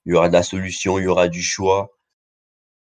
Il 0.06 0.14
y 0.14 0.16
aura 0.16 0.28
de 0.28 0.34
la 0.34 0.42
solution, 0.42 0.98
il 0.98 1.04
y 1.04 1.08
aura 1.08 1.28
du 1.28 1.42
choix. 1.42 1.90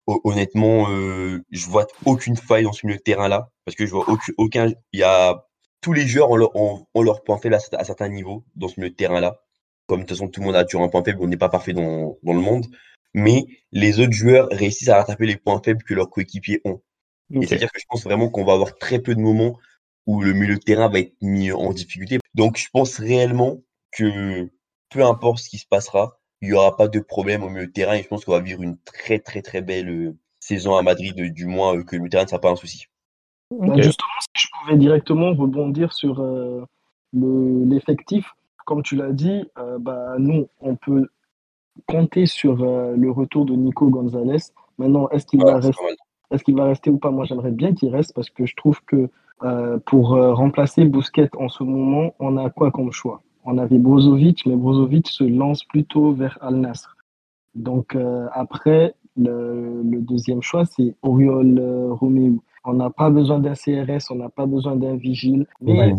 Honnêtement, 0.06 0.90
euh, 0.90 1.42
je 1.50 1.66
vois 1.66 1.86
aucune 2.04 2.36
faille 2.36 2.64
dans 2.64 2.72
ce 2.72 2.86
milieu 2.86 2.98
de 2.98 3.02
terrain-là, 3.02 3.50
parce 3.64 3.74
que 3.74 3.86
je 3.86 3.90
vois 3.90 4.08
aucun, 4.08 4.32
aucun, 4.36 4.72
il 4.92 5.00
y 5.00 5.02
a 5.02 5.46
tous 5.80 5.94
les 5.94 6.06
joueurs 6.06 6.30
ont 6.30 6.36
leur, 6.36 6.54
ont, 6.56 6.86
leur 7.02 7.24
point 7.24 7.38
faible 7.38 7.54
à, 7.54 7.58
à, 7.78 7.84
certains 7.84 8.08
niveaux 8.08 8.44
dans 8.54 8.68
ce 8.68 8.78
milieu 8.78 8.90
de 8.90 8.96
terrain-là. 8.96 9.40
Comme 9.86 10.00
de 10.00 10.06
toute 10.06 10.16
façon, 10.16 10.28
tout 10.28 10.40
le 10.40 10.46
monde 10.46 10.56
a 10.56 10.64
toujours 10.64 10.82
un 10.82 10.88
point 10.88 11.04
faible, 11.04 11.18
on 11.22 11.26
n'est 11.28 11.36
pas 11.36 11.48
parfait 11.48 11.72
dans, 11.72 12.18
dans 12.22 12.32
le 12.32 12.40
monde 12.40 12.66
mais 13.14 13.46
les 13.72 14.00
autres 14.00 14.12
joueurs 14.12 14.48
réussissent 14.50 14.88
à 14.88 14.96
rattraper 14.96 15.26
les 15.26 15.36
points 15.36 15.62
faibles 15.64 15.82
que 15.84 15.94
leurs 15.94 16.10
coéquipiers 16.10 16.60
ont. 16.64 16.82
Et 17.30 17.46
c'est-à-dire 17.46 17.72
que 17.72 17.80
je 17.80 17.86
pense 17.88 18.04
vraiment 18.04 18.28
qu'on 18.28 18.44
va 18.44 18.52
avoir 18.52 18.76
très 18.76 18.98
peu 18.98 19.14
de 19.14 19.20
moments 19.20 19.58
où 20.06 20.20
le 20.20 20.34
milieu 20.34 20.56
de 20.56 20.60
terrain 20.60 20.88
va 20.88 20.98
être 20.98 21.14
mis 21.22 21.50
en 21.52 21.72
difficulté. 21.72 22.18
Donc 22.34 22.58
je 22.58 22.68
pense 22.72 22.98
réellement 22.98 23.62
que 23.92 24.50
peu 24.94 25.04
importe 25.04 25.38
ce 25.38 25.50
qui 25.50 25.58
se 25.58 25.66
passera, 25.66 26.18
il 26.40 26.48
n'y 26.50 26.54
aura 26.54 26.76
pas 26.76 26.86
de 26.86 27.00
problème 27.00 27.42
au 27.42 27.48
milieu 27.48 27.66
de 27.66 27.72
terrain 27.72 27.94
et 27.94 28.02
je 28.02 28.08
pense 28.08 28.24
qu'on 28.24 28.32
va 28.32 28.40
vivre 28.40 28.62
une 28.62 28.78
très 28.84 29.18
très 29.18 29.42
très 29.42 29.60
belle 29.60 29.88
euh, 29.88 30.16
saison 30.38 30.76
à 30.76 30.82
Madrid, 30.82 31.16
du 31.32 31.46
moins 31.46 31.82
que 31.82 31.96
le 31.96 31.98
milieu 31.98 32.08
de 32.08 32.10
terrain 32.10 32.24
ne 32.24 32.28
sera 32.28 32.40
pas 32.40 32.50
un 32.50 32.56
souci. 32.56 32.86
Justement, 33.50 34.20
si 34.36 34.46
je 34.46 34.48
pouvais 34.60 34.78
directement 34.78 35.34
rebondir 35.34 35.92
sur 35.92 36.24
l'effectif, 37.12 38.34
comme 38.66 38.82
tu 38.82 38.96
l'as 38.96 39.12
dit, 39.12 39.44
bah, 39.80 40.14
nous, 40.18 40.48
on 40.60 40.76
peut 40.76 41.08
compter 41.86 42.26
sur 42.26 42.56
le 42.56 43.10
retour 43.10 43.44
de 43.44 43.54
Nico 43.54 43.88
Gonzalez. 43.88 44.38
Maintenant, 44.78 45.08
est-ce 45.10 45.26
qu'il 45.26 45.40
va, 45.40 45.56
rester, 45.56 45.84
est 46.30 46.42
qu'il 46.42 46.56
va 46.56 46.64
rester 46.64 46.90
ou 46.90 46.98
pas? 46.98 47.10
Moi, 47.10 47.26
j'aimerais 47.26 47.52
bien 47.52 47.74
qu'il 47.74 47.94
reste 47.94 48.12
parce 48.14 48.30
que 48.30 48.44
je 48.44 48.56
trouve 48.56 48.80
que 48.84 49.08
pour 49.86 50.08
remplacer 50.08 50.84
Bousquet 50.84 51.28
en 51.36 51.48
ce 51.48 51.62
moment, 51.62 52.14
on 52.18 52.36
a 52.38 52.50
quoi 52.50 52.70
comme 52.70 52.90
choix? 52.90 53.22
On 53.44 53.58
avait 53.58 53.78
Brozovic, 53.78 54.46
mais 54.46 54.56
Brozovic 54.56 55.08
se 55.08 55.24
lance 55.24 55.64
plutôt 55.64 56.12
vers 56.12 56.38
Al 56.40 56.56
Nasr. 56.56 56.96
Donc 57.54 57.96
après, 58.32 58.94
le, 59.16 59.82
deuxième 60.00 60.42
choix, 60.42 60.64
c'est 60.64 60.96
Oriol 61.02 61.60
Romeu. 61.90 62.38
On 62.64 62.72
n'a 62.72 62.90
pas 62.90 63.10
besoin 63.10 63.38
d'un 63.38 63.54
CRS, 63.54 64.10
on 64.10 64.16
n'a 64.16 64.30
pas 64.30 64.46
besoin 64.46 64.76
d'un 64.76 64.96
vigile, 64.96 65.46
mais 65.60 65.94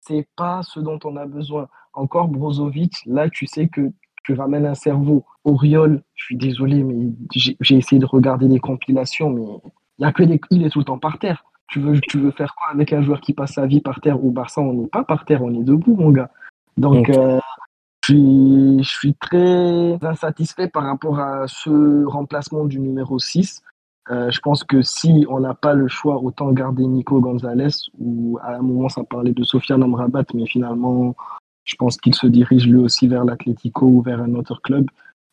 c'est 0.00 0.28
pas 0.36 0.62
ce 0.62 0.80
dont 0.80 0.98
on 1.04 1.16
a 1.16 1.26
besoin. 1.26 1.68
Encore 1.94 2.28
Brozovic, 2.28 2.94
là, 3.06 3.28
tu 3.28 3.46
sais 3.46 3.68
que 3.68 3.90
tu 4.22 4.34
ramènes 4.34 4.66
un 4.66 4.74
cerveau. 4.74 5.24
Oriol, 5.44 6.02
je 6.14 6.24
suis 6.24 6.36
désolé, 6.36 6.84
mais 6.84 7.12
j'ai 7.32 7.76
essayé 7.76 7.98
de 7.98 8.06
regarder 8.06 8.48
les 8.48 8.60
compilations, 8.60 9.30
mais 9.30 9.44
il 9.98 10.02
y 10.02 10.04
a 10.04 10.12
que 10.12 10.22
des... 10.22 10.40
il 10.50 10.64
est 10.64 10.70
tout 10.70 10.80
le 10.80 10.84
temps 10.84 10.98
par 10.98 11.18
terre. 11.18 11.44
Tu 11.68 11.80
veux, 11.80 12.00
tu 12.00 12.18
veux 12.18 12.32
faire 12.32 12.54
quoi 12.56 12.68
avec 12.72 12.92
un 12.92 13.00
joueur 13.00 13.20
qui 13.20 13.32
passe 13.32 13.52
sa 13.52 13.66
vie 13.66 13.80
par 13.80 14.00
terre 14.00 14.22
Au 14.24 14.30
Barça, 14.30 14.60
on 14.60 14.72
n'est 14.72 14.88
pas 14.88 15.04
par 15.04 15.24
terre, 15.24 15.42
on 15.42 15.54
est 15.54 15.62
debout, 15.62 15.94
mon 15.94 16.10
gars. 16.10 16.30
Donc, 16.80 17.10
euh, 17.10 17.38
je, 18.04 18.12
suis, 18.14 18.82
je 18.82 18.88
suis 18.88 19.14
très 19.14 20.02
insatisfait 20.02 20.68
par 20.68 20.84
rapport 20.84 21.20
à 21.20 21.46
ce 21.46 22.04
remplacement 22.06 22.64
du 22.64 22.80
numéro 22.80 23.18
6. 23.18 23.62
Euh, 24.10 24.30
je 24.30 24.40
pense 24.40 24.64
que 24.64 24.80
si 24.80 25.26
on 25.28 25.40
n'a 25.40 25.52
pas 25.52 25.74
le 25.74 25.88
choix, 25.88 26.16
autant 26.16 26.50
garder 26.52 26.86
Nico 26.86 27.20
Gonzalez, 27.20 27.68
ou 27.98 28.38
à 28.42 28.56
un 28.56 28.62
moment 28.62 28.88
ça 28.88 29.04
parlait 29.04 29.32
de 29.32 29.44
Sofiane 29.44 29.82
Amrabat, 29.82 30.24
mais 30.32 30.46
finalement, 30.46 31.14
je 31.64 31.76
pense 31.76 31.98
qu'il 31.98 32.14
se 32.14 32.26
dirige 32.26 32.66
lui 32.66 32.78
aussi 32.78 33.08
vers 33.08 33.26
l'Atlético 33.26 33.86
ou 33.86 34.00
vers 34.00 34.20
un 34.22 34.34
autre 34.34 34.60
club. 34.62 34.86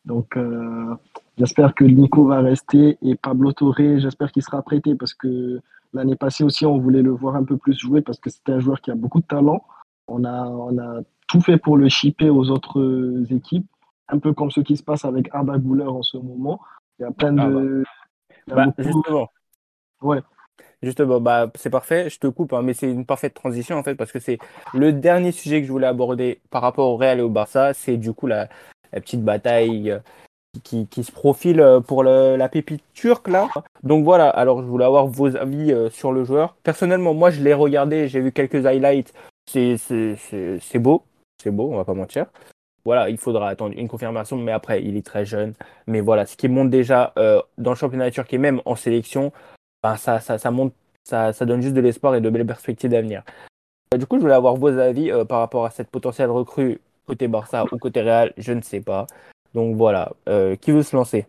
Donc 0.04 0.36
euh, 0.36 0.94
j'espère 1.38 1.74
que 1.74 1.84
Nico 1.84 2.26
va 2.26 2.40
rester 2.40 2.98
et 3.00 3.16
Pablo 3.16 3.52
Torre, 3.52 3.98
j'espère 3.98 4.30
qu'il 4.32 4.42
sera 4.42 4.60
prêté 4.60 4.94
parce 4.94 5.14
que 5.14 5.60
l'année 5.94 6.16
passée 6.16 6.44
aussi 6.44 6.66
on 6.66 6.78
voulait 6.78 7.02
le 7.02 7.10
voir 7.10 7.36
un 7.36 7.44
peu 7.44 7.56
plus 7.56 7.76
jouer 7.76 8.02
parce 8.02 8.20
que 8.20 8.28
c'est 8.28 8.50
un 8.50 8.60
joueur 8.60 8.82
qui 8.82 8.90
a 8.90 8.94
beaucoup 8.94 9.20
de 9.20 9.26
talent. 9.26 9.62
On 10.08 10.24
a, 10.24 10.46
on 10.46 10.78
a 10.78 11.02
tout 11.28 11.40
fait 11.40 11.58
pour 11.58 11.76
le 11.76 11.88
shipper 11.88 12.30
aux 12.30 12.50
autres 12.50 13.24
équipes, 13.30 13.66
un 14.08 14.18
peu 14.18 14.32
comme 14.32 14.50
ce 14.50 14.60
qui 14.60 14.76
se 14.76 14.82
passe 14.82 15.04
avec 15.04 15.28
Arda 15.32 15.58
Gouler 15.58 15.84
en 15.84 16.02
ce 16.02 16.16
moment. 16.16 16.60
Il 16.98 17.02
y 17.02 17.06
a 17.06 17.12
plein 17.12 17.36
ah 17.38 17.46
de... 17.48 17.84
Bah. 18.48 18.66
Bah, 18.66 18.72
justement. 18.78 19.30
Ouais. 20.00 20.22
Justement, 20.82 21.20
bah, 21.20 21.50
c'est 21.56 21.70
parfait, 21.70 22.08
je 22.08 22.20
te 22.20 22.28
coupe, 22.28 22.52
hein, 22.52 22.62
mais 22.62 22.72
c'est 22.72 22.90
une 22.90 23.04
parfaite 23.04 23.34
transition 23.34 23.76
en 23.76 23.82
fait, 23.82 23.96
parce 23.96 24.12
que 24.12 24.20
c'est 24.20 24.38
le 24.74 24.92
dernier 24.92 25.32
sujet 25.32 25.60
que 25.60 25.66
je 25.66 25.72
voulais 25.72 25.88
aborder 25.88 26.40
par 26.50 26.62
rapport 26.62 26.88
au 26.88 26.96
Real 26.96 27.18
et 27.18 27.22
au 27.22 27.28
Barça, 27.28 27.74
c'est 27.74 27.96
du 27.96 28.12
coup 28.12 28.28
la, 28.28 28.48
petite 28.92 29.24
bataille 29.24 29.90
euh, 29.90 29.98
qui, 30.62 30.86
qui, 30.86 31.02
se 31.02 31.10
profile 31.10 31.60
euh, 31.60 31.80
pour 31.80 32.04
la 32.04 32.48
pépite 32.48 32.82
turque 32.94 33.26
là. 33.26 33.48
Donc 33.82 34.04
voilà, 34.04 34.28
alors 34.28 34.62
je 34.62 34.66
voulais 34.68 34.84
avoir 34.84 35.08
vos 35.08 35.34
avis 35.36 35.72
euh, 35.72 35.90
sur 35.90 36.12
le 36.12 36.22
joueur. 36.22 36.56
Personnellement, 36.62 37.12
moi 37.12 37.30
je 37.30 37.42
l'ai 37.42 37.54
regardé, 37.54 38.06
j'ai 38.06 38.20
vu 38.20 38.30
quelques 38.30 38.64
highlights, 38.64 39.12
c'est 39.48 40.78
beau, 40.78 41.04
c'est 41.42 41.50
beau, 41.50 41.70
on 41.72 41.76
va 41.76 41.84
pas 41.84 41.94
mentir 41.94 42.26
voilà, 42.88 43.10
il 43.10 43.18
faudra 43.18 43.50
attendre 43.50 43.74
une 43.76 43.86
confirmation, 43.86 44.38
mais 44.38 44.50
après, 44.50 44.82
il 44.82 44.96
est 44.96 45.04
très 45.04 45.26
jeune. 45.26 45.52
Mais 45.86 46.00
voilà, 46.00 46.24
ce 46.24 46.38
qui 46.38 46.48
monte 46.48 46.70
déjà 46.70 47.12
euh, 47.18 47.42
dans 47.58 47.72
le 47.72 47.76
championnat 47.76 48.10
turc 48.10 48.32
et 48.32 48.38
même 48.38 48.62
en 48.64 48.76
sélection, 48.76 49.30
ben, 49.82 49.96
ça, 49.96 50.20
ça, 50.20 50.50
monte, 50.50 50.72
ça, 51.04 51.34
ça 51.34 51.44
donne 51.44 51.60
juste 51.60 51.74
de 51.74 51.82
l'espoir 51.82 52.14
et 52.14 52.22
de 52.22 52.30
belles 52.30 52.46
perspectives 52.46 52.90
d'avenir. 52.90 53.24
Du 53.94 54.06
coup, 54.06 54.16
je 54.16 54.22
voulais 54.22 54.32
avoir 54.32 54.56
vos 54.56 54.68
avis 54.68 55.10
euh, 55.10 55.26
par 55.26 55.40
rapport 55.40 55.66
à 55.66 55.70
cette 55.70 55.90
potentielle 55.90 56.30
recrue 56.30 56.80
côté 57.06 57.28
Barça 57.28 57.64
ou 57.70 57.76
côté 57.76 58.00
Real, 58.00 58.32
je 58.38 58.54
ne 58.54 58.62
sais 58.62 58.80
pas. 58.80 59.06
Donc 59.52 59.76
voilà, 59.76 60.12
euh, 60.26 60.56
qui 60.56 60.70
veut 60.72 60.82
se 60.82 60.96
lancer? 60.96 61.26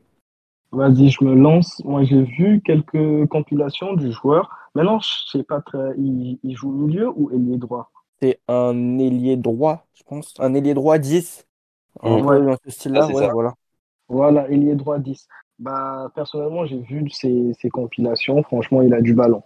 Vas-y, 0.71 1.09
je 1.09 1.25
me 1.25 1.35
lance. 1.35 1.81
Moi, 1.83 2.05
j'ai 2.05 2.23
vu 2.23 2.61
quelques 2.63 3.27
compilations 3.27 3.95
du 3.95 4.13
joueur. 4.13 4.49
Maintenant, 4.75 5.01
je 5.01 5.09
sais 5.29 5.43
pas 5.43 5.59
très. 5.59 5.93
Il, 5.97 6.39
il 6.41 6.55
joue 6.55 6.71
milieu 6.71 7.09
ou 7.09 7.31
ailier 7.31 7.57
droit? 7.57 7.91
C'est 8.21 8.39
un 8.47 8.99
ailier 8.99 9.37
droit, 9.37 9.85
je 9.93 10.03
pense. 10.03 10.33
Un 10.39 10.53
ailier 10.53 10.73
droit 10.73 10.97
10 10.97 11.45
dans 12.03 12.55
ce 12.63 12.71
style-là, 12.71 13.07
ah, 13.09 13.29
voilà. 13.31 13.53
Voilà, 14.07 14.49
ailier 14.49 14.75
droit 14.75 14.99
10. 14.99 15.27
Bah, 15.59 16.11
personnellement, 16.15 16.65
j'ai 16.65 16.79
vu 16.79 17.09
ses, 17.09 17.53
compilations. 17.71 18.41
Franchement, 18.43 18.81
il 18.81 18.93
a 18.93 19.01
du 19.01 19.13
ballon. 19.13 19.43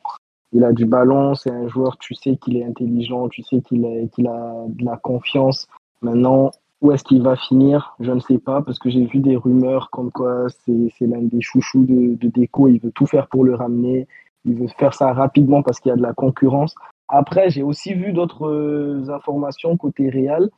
Il 0.51 0.63
a 0.63 0.71
du 0.71 0.85
ballon, 0.85 1.33
c'est 1.33 1.49
un 1.49 1.67
joueur, 1.67 1.97
tu 1.97 2.13
sais 2.13 2.37
qu'il 2.37 2.57
est 2.57 2.63
intelligent, 2.63 3.27
tu 3.29 3.41
sais 3.41 3.61
qu'il 3.61 4.09
qu'il 4.13 4.27
a 4.27 4.65
de 4.67 4.85
la 4.85 4.97
confiance. 4.97 5.67
Maintenant, 6.01 6.51
où 6.81 6.91
est-ce 6.91 7.03
qu'il 7.03 7.23
va 7.23 7.35
finir? 7.35 7.95
Je 7.99 8.11
ne 8.11 8.19
sais 8.19 8.37
pas, 8.37 8.61
parce 8.61 8.77
que 8.77 8.89
j'ai 8.91 9.05
vu 9.05 9.19
des 9.19 9.35
rumeurs 9.35 9.89
comme 9.89 10.11
quoi 10.11 10.47
c'est 10.65 11.07
l'un 11.07 11.23
des 11.23 11.41
chouchous 11.41 11.85
de, 11.85 12.15
de 12.15 12.27
Déco. 12.27 12.67
Il 12.67 12.79
veut 12.79 12.91
tout 12.91 13.07
faire 13.07 13.27
pour 13.27 13.43
le 13.43 13.55
ramener. 13.55 14.07
Il 14.45 14.55
veut 14.55 14.67
faire 14.77 14.93
ça 14.93 15.11
rapidement 15.13 15.63
parce 15.63 15.79
qu'il 15.79 15.89
y 15.89 15.93
a 15.93 15.95
de 15.97 16.01
la 16.01 16.13
concurrence. 16.13 16.75
Après, 17.07 17.49
j'ai 17.49 17.63
aussi 17.63 17.93
vu 17.93 18.13
d'autres 18.13 18.47
euh, 18.47 19.09
informations 19.09 19.77
côté 19.77 20.09
Real 20.09 20.49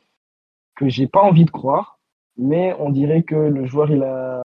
que 0.76 0.90
j'ai 0.90 1.08
pas 1.08 1.22
envie 1.22 1.46
de 1.46 1.52
croire, 1.52 2.00
mais 2.38 2.76
on 2.80 2.90
dirait 2.90 3.24
que 3.24 3.36
le 3.36 3.66
joueur 3.66 3.90
il 3.92 4.04
a 4.04 4.42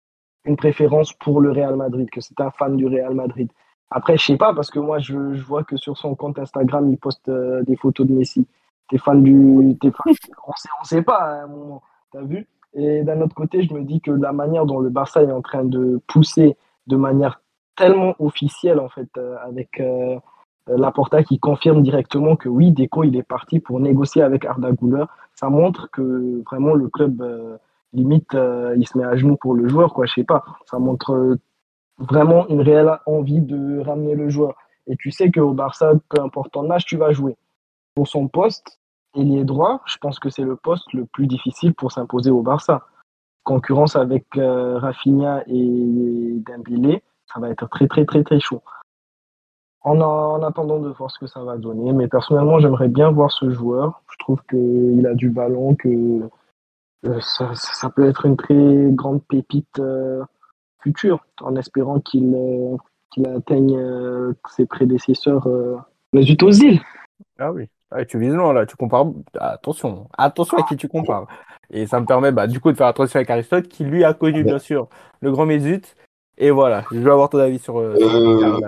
une 0.45 0.57
préférence 0.57 1.13
pour 1.13 1.41
le 1.41 1.51
Real 1.53 1.77
Madrid, 1.77 2.09
que 2.11 2.21
c'est 2.21 2.41
un 2.41 2.51
fan 2.51 2.77
du 2.77 2.87
Real 2.87 3.15
Madrid. 3.15 3.51
Après, 3.91 4.17
je 4.17 4.25
sais 4.25 4.37
pas, 4.37 4.55
parce 4.55 4.71
que 4.71 4.79
moi, 4.79 4.99
je, 4.99 5.17
vois 5.43 5.65
que 5.65 5.77
sur 5.77 5.97
son 5.97 6.15
compte 6.15 6.39
Instagram, 6.39 6.91
il 6.91 6.99
poste 6.99 7.29
euh, 7.29 7.63
des 7.63 7.77
photos 7.77 8.07
de 8.07 8.13
Messi. 8.13 8.47
T'es 8.89 8.99
fan 8.99 9.23
du. 9.23 9.77
Fan... 9.81 9.93
on 10.47 10.53
sait, 10.53 10.69
on 10.81 10.85
sait 10.85 11.03
pas 11.03 11.19
à 11.19 11.43
un 11.45 11.47
moment, 11.47 11.83
t'as 12.13 12.23
vu? 12.23 12.47
Et 12.75 13.03
d'un 13.03 13.21
autre 13.23 13.35
côté, 13.35 13.63
je 13.63 13.73
me 13.73 13.83
dis 13.83 14.01
que 14.01 14.11
la 14.11 14.33
manière 14.33 14.67
dont 14.67 14.79
le 14.79 14.91
Barça 14.91 15.23
est 15.23 15.33
en 15.33 15.41
train 15.41 15.65
de 15.65 16.01
pousser 16.07 16.57
de 16.87 16.97
manière 16.97 17.41
tellement 17.77 18.15
officielle, 18.19 18.79
en 18.79 18.89
fait, 18.89 19.09
euh, 19.17 19.37
avec 19.43 19.81
Laporta 20.77 21.23
qui 21.23 21.39
confirme 21.39 21.83
directement 21.83 22.37
que 22.37 22.49
oui, 22.49 22.73
Deco, 22.73 23.05
il 23.05 23.17
est 23.17 23.23
parti 23.23 23.61
pour 23.61 23.81
négocier 23.81 24.23
avec 24.23 24.45
Arda 24.45 24.73
Güler, 24.73 25.05
ça 25.39 25.51
montre 25.51 25.89
que 25.93 26.43
vraiment 26.51 26.75
le 26.75 26.89
club 26.89 27.23
euh, 27.23 27.59
limite 27.93 28.35
euh, 28.35 28.75
il 28.77 28.89
se 28.89 28.99
met 28.99 29.05
à 29.05 29.17
genoux 29.17 29.37
pour 29.37 29.55
le 29.55 29.69
joueur 29.69 29.95
quoi. 29.95 30.05
Je 30.07 30.15
sais 30.15 30.25
pas. 30.25 30.45
Ça 30.67 30.81
montre 30.81 31.13
euh, 31.13 31.37
vraiment 31.99 32.49
une 32.49 32.61
réelle 32.61 32.91
envie 33.07 33.41
de 33.41 33.79
ramener 33.81 34.17
le 34.17 34.29
joueur. 34.31 34.57
Et 34.89 34.97
tu 34.97 35.13
sais 35.13 35.31
qu'au 35.31 35.53
Barça 35.53 35.93
peu 36.09 36.21
importe 36.21 36.53
ton 36.53 36.69
âge 36.73 36.85
tu 36.87 36.97
vas 36.97 37.13
jouer. 37.13 37.37
Pour 37.95 38.09
son 38.09 38.27
poste 38.27 38.81
ailier 39.15 39.45
droit 39.45 39.81
je 39.87 39.97
pense 39.99 40.19
que 40.19 40.29
c'est 40.29 40.43
le 40.43 40.57
poste 40.57 40.93
le 40.93 41.05
plus 41.05 41.29
difficile 41.29 41.73
pour 41.73 41.93
s'imposer 41.93 42.33
au 42.33 42.43
Barça. 42.43 42.85
Concurrence 43.45 43.95
avec 43.95 44.27
Rafinha 44.35 45.45
et 45.47 46.43
Dembélé 46.47 47.05
ça 47.33 47.39
va 47.39 47.49
être 47.51 47.69
très 47.69 47.87
très 47.87 48.05
très 48.05 48.25
très 48.25 48.41
chaud 48.41 48.63
en, 49.83 50.43
attendant 50.43 50.79
de 50.79 50.89
voir 50.89 51.11
ce 51.11 51.19
que 51.19 51.27
ça 51.27 51.43
va 51.43 51.57
donner. 51.57 51.93
Mais 51.93 52.09
personnellement, 52.09 52.59
j'aimerais 52.59 52.89
bien 52.89 53.11
voir 53.11 53.31
ce 53.31 53.51
joueur. 53.51 54.03
Je 54.11 54.17
trouve 54.19 54.41
qu'il 54.49 55.07
a 55.07 55.15
du 55.15 55.31
ballon, 55.31 55.75
que 55.75 56.29
euh, 57.07 57.21
ça, 57.21 57.91
peut 57.91 58.09
être 58.09 58.27
une 58.27 58.37
très 58.37 58.89
grande 58.91 59.23
pépite 59.25 59.79
euh, 59.79 60.23
future, 60.83 61.25
en 61.41 61.57
espérant 61.57 62.01
qu'il 62.01 62.35
euh, 62.35 63.37
atteigne 63.37 63.79
ses 64.51 64.67
prédécesseurs 64.67 65.49
les 66.13 66.23
îles. 66.31 66.81
Ah 67.39 67.53
oui. 67.53 67.69
Ah, 67.91 68.05
tu 68.05 68.19
vises 68.19 68.35
loin 68.35 68.53
là, 68.53 68.67
tu 68.67 68.77
compares. 68.77 69.07
Attention, 69.39 70.09
attention 70.17 70.59
à 70.59 70.63
qui 70.63 70.77
tu 70.77 70.89
compares. 70.89 71.27
Et 71.71 71.87
ça 71.87 72.01
me 72.01 72.07
permet 72.07 72.33
bah, 72.33 72.47
du 72.47 72.61
coup 72.61 72.71
de 72.71 72.77
faire 72.77 72.87
attention 72.87 73.17
avec 73.17 73.31
Aristote, 73.31 73.69
qui 73.69 73.85
lui 73.85 74.05
a 74.05 74.13
connu 74.13 74.45
bien 74.45 74.59
sûr 74.59 74.89
le 75.21 75.31
grand 75.31 75.47
Mesut. 75.47 75.83
Et 76.37 76.51
voilà, 76.51 76.85
je 76.93 76.99
veux 76.99 77.11
avoir 77.11 77.31
ton 77.31 77.39
avis 77.39 77.59
sur, 77.59 77.83
sur 77.97 78.61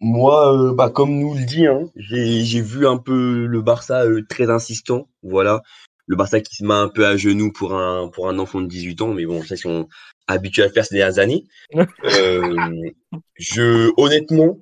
moi, 0.00 0.54
euh, 0.54 0.74
bah, 0.74 0.90
comme 0.90 1.18
nous 1.18 1.34
le 1.34 1.44
dit, 1.44 1.66
hein, 1.66 1.90
j'ai 1.96 2.60
vu 2.60 2.86
un 2.86 2.98
peu 2.98 3.46
le 3.46 3.62
Barça 3.62 4.04
euh, 4.04 4.22
très 4.28 4.50
insistant. 4.50 5.08
Voilà. 5.22 5.62
Le 6.06 6.16
Barça 6.16 6.40
qui 6.40 6.54
se 6.54 6.64
met 6.64 6.74
un 6.74 6.88
peu 6.88 7.06
à 7.06 7.16
genoux 7.16 7.52
pour 7.52 7.74
un, 7.74 8.08
pour 8.08 8.28
un 8.28 8.38
enfant 8.38 8.60
de 8.60 8.68
18 8.68 9.02
ans, 9.02 9.14
mais 9.14 9.26
bon, 9.26 9.42
ça, 9.42 9.54
ils 9.56 9.58
sont 9.58 9.88
habitués 10.28 10.62
à 10.62 10.70
faire 10.70 10.84
ces 10.84 10.96
dernières 10.96 11.18
années. 11.18 11.44
Euh, 12.04 12.90
je, 13.36 13.90
honnêtement, 13.96 14.58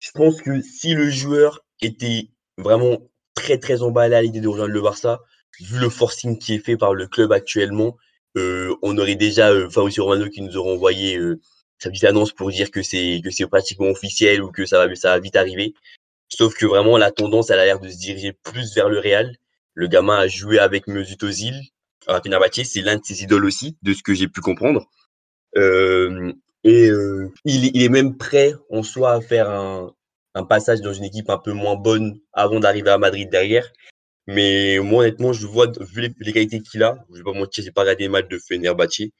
je 0.00 0.10
pense 0.12 0.40
que 0.40 0.60
si 0.60 0.94
le 0.94 1.10
joueur 1.10 1.64
était 1.82 2.30
vraiment 2.56 2.98
très, 3.34 3.58
très 3.58 3.82
emballé 3.82 4.14
à 4.14 4.22
l'idée 4.22 4.40
de 4.40 4.48
rejoindre 4.48 4.72
le 4.72 4.80
Barça, 4.80 5.20
vu 5.60 5.78
le 5.78 5.90
forcing 5.90 6.38
qui 6.38 6.54
est 6.54 6.64
fait 6.64 6.76
par 6.76 6.94
le 6.94 7.06
club 7.06 7.32
actuellement, 7.32 7.96
on 8.34 8.98
aurait 8.98 9.14
déjà, 9.14 9.50
enfin 9.66 9.82
aussi 9.82 10.00
Romano 10.00 10.28
qui 10.28 10.42
nous 10.42 10.56
aurait 10.56 10.72
envoyé 10.72 11.18
sa 11.78 11.90
petite 11.90 12.04
annonce 12.04 12.32
pour 12.32 12.50
dire 12.50 12.70
que 12.70 12.82
c'est 12.82 13.20
que 13.22 13.30
c'est 13.30 13.46
pratiquement 13.46 13.88
officiel 13.88 14.42
ou 14.42 14.50
que 14.50 14.66
ça 14.66 14.86
va 14.86 14.94
ça 14.94 15.10
va 15.10 15.20
vite 15.20 15.36
arriver. 15.36 15.74
Sauf 16.28 16.54
que 16.54 16.66
vraiment 16.66 16.96
la 16.98 17.10
tendance 17.12 17.50
elle 17.50 17.60
a 17.60 17.64
l'air 17.64 17.80
de 17.80 17.88
se 17.88 17.98
diriger 17.98 18.32
plus 18.32 18.74
vers 18.74 18.88
le 18.88 18.98
Real. 18.98 19.36
Le 19.74 19.88
gamin 19.88 20.16
a 20.18 20.28
joué 20.28 20.58
avec 20.58 20.86
Mesut 20.86 21.22
Ozil 21.22 21.60
à 22.06 22.20
c'est 22.64 22.80
l'un 22.82 22.96
de 22.96 23.04
ses 23.04 23.22
idoles 23.22 23.44
aussi, 23.44 23.76
de 23.82 23.92
ce 23.92 24.02
que 24.02 24.14
j'ai 24.14 24.28
pu 24.28 24.40
comprendre. 24.40 24.88
Euh, 25.56 26.32
et 26.64 26.88
euh, 26.88 27.32
il, 27.44 27.66
il, 27.74 27.82
est 27.82 27.88
même 27.88 28.16
prêt 28.16 28.52
en 28.70 28.82
soi 28.82 29.12
à 29.12 29.20
faire 29.20 29.50
un, 29.50 29.92
un 30.34 30.44
passage 30.44 30.80
dans 30.82 30.92
une 30.92 31.04
équipe 31.04 31.30
un 31.30 31.38
peu 31.38 31.52
moins 31.52 31.76
bonne 31.76 32.20
avant 32.32 32.60
d'arriver 32.60 32.90
à 32.90 32.98
Madrid 32.98 33.28
derrière. 33.30 33.70
Mais 34.26 34.78
moi, 34.80 35.02
honnêtement, 35.02 35.32
je 35.32 35.46
vois, 35.46 35.66
vu 35.80 36.12
les, 36.18 36.32
qualités 36.32 36.60
qu'il 36.60 36.82
a, 36.82 36.98
je 37.10 37.18
vais 37.18 37.24
pas 37.24 37.32
mentir, 37.32 37.64
j'ai 37.64 37.70
pas 37.70 37.82
regardé 37.82 38.04
les 38.04 38.08
matchs 38.08 38.28
de 38.28 38.38
Fenerbahçe. 38.38 39.10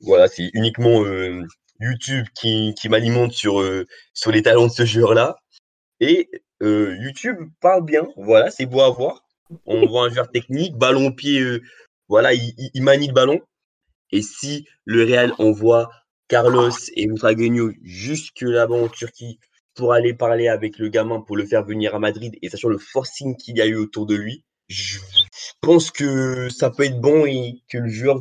Voilà, 0.00 0.28
c'est 0.28 0.50
uniquement 0.54 1.04
euh, 1.04 1.44
YouTube 1.80 2.26
qui, 2.34 2.74
qui 2.74 2.88
m'alimente 2.88 3.32
sur, 3.32 3.60
euh, 3.60 3.86
sur 4.14 4.30
les 4.30 4.42
talents 4.42 4.66
de 4.66 4.72
ce 4.72 4.84
joueur-là. 4.84 5.36
Et 6.00 6.30
euh, 6.62 6.96
YouTube 7.00 7.36
parle 7.60 7.84
bien, 7.84 8.06
voilà, 8.16 8.50
c'est 8.50 8.66
beau 8.66 8.80
à 8.80 8.90
voir. 8.90 9.24
On 9.66 9.86
voit 9.86 10.06
un 10.06 10.10
joueur 10.10 10.30
technique, 10.30 10.76
ballon 10.76 11.08
au 11.08 11.12
pied, 11.12 11.40
euh, 11.40 11.62
voilà, 12.08 12.34
il, 12.34 12.54
il, 12.74 12.82
manie 12.82 13.08
le 13.08 13.14
ballon. 13.14 13.40
Et 14.12 14.22
si 14.22 14.66
le 14.84 15.04
Real 15.04 15.32
envoie 15.38 15.90
Carlos 16.28 16.70
et 16.96 17.06
Moutragueño 17.06 17.70
jusque 17.82 18.42
là-bas 18.42 18.74
en 18.74 18.88
Turquie 18.88 19.38
pour 19.74 19.92
aller 19.92 20.14
parler 20.14 20.48
avec 20.48 20.78
le 20.78 20.88
gamin 20.88 21.20
pour 21.20 21.36
le 21.36 21.46
faire 21.46 21.64
venir 21.64 21.94
à 21.94 21.98
Madrid 21.98 22.36
et 22.42 22.48
sachant 22.48 22.68
le 22.68 22.78
forcing 22.78 23.36
qu'il 23.36 23.56
y 23.56 23.60
a 23.60 23.66
eu 23.66 23.76
autour 23.76 24.06
de 24.06 24.14
lui, 24.14 24.44
je 24.68 24.98
pense 25.60 25.90
que 25.90 26.48
ça 26.48 26.70
peut 26.70 26.84
être 26.84 27.00
bon 27.00 27.26
et 27.26 27.62
que 27.68 27.78
le 27.78 27.88
joueur, 27.88 28.20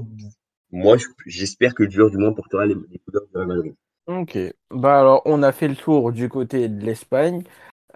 moi 0.72 0.98
j'espère 1.26 1.74
que 1.74 1.90
joueur 1.90 2.10
du 2.12 2.18
moins 2.18 2.34
portera 2.34 2.66
les, 2.66 2.76
les 2.92 3.00
couleurs 3.00 3.24
de 3.34 3.44
Madrid. 3.44 3.76
Ok, 4.08 4.38
bah 4.72 5.00
alors 5.00 5.22
on 5.26 5.44
a 5.44 5.52
fait 5.52 5.68
le 5.68 5.76
tour 5.76 6.12
du 6.12 6.30
côté 6.30 6.68
de 6.68 6.84
l'Espagne. 6.84 7.44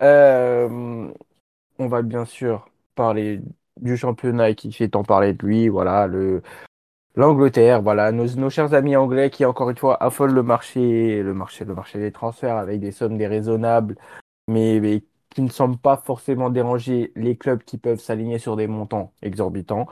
Euh, 0.01 1.09
on 1.79 1.87
va 1.87 2.01
bien 2.01 2.25
sûr 2.25 2.69
parler 2.95 3.41
du 3.81 3.97
championnat 3.97 4.53
qui 4.53 4.71
fait 4.71 4.89
tant 4.89 5.03
parler 5.03 5.33
de 5.33 5.45
lui, 5.45 5.69
voilà, 5.69 6.07
le 6.07 6.41
l'Angleterre, 7.15 7.81
voilà, 7.81 8.11
nos, 8.11 8.25
nos, 8.35 8.49
chers 8.49 8.73
amis 8.73 8.95
anglais 8.95 9.29
qui 9.29 9.45
encore 9.45 9.69
une 9.69 9.77
fois 9.77 10.01
affolent 10.03 10.33
le 10.33 10.43
marché, 10.43 11.21
le 11.21 11.33
marché, 11.33 11.65
le 11.65 11.75
marché 11.75 11.99
des 11.99 12.11
transferts 12.11 12.57
avec 12.57 12.79
des 12.79 12.91
sommes 12.91 13.17
déraisonnables, 13.17 13.95
mais, 14.47 14.79
mais 14.79 15.03
qui 15.29 15.41
ne 15.41 15.49
semblent 15.49 15.77
pas 15.77 15.97
forcément 15.97 16.49
déranger 16.49 17.11
les 17.15 17.37
clubs 17.37 17.63
qui 17.63 17.77
peuvent 17.77 17.99
s'aligner 17.99 18.39
sur 18.39 18.55
des 18.55 18.67
montants 18.67 19.13
exorbitants. 19.21 19.87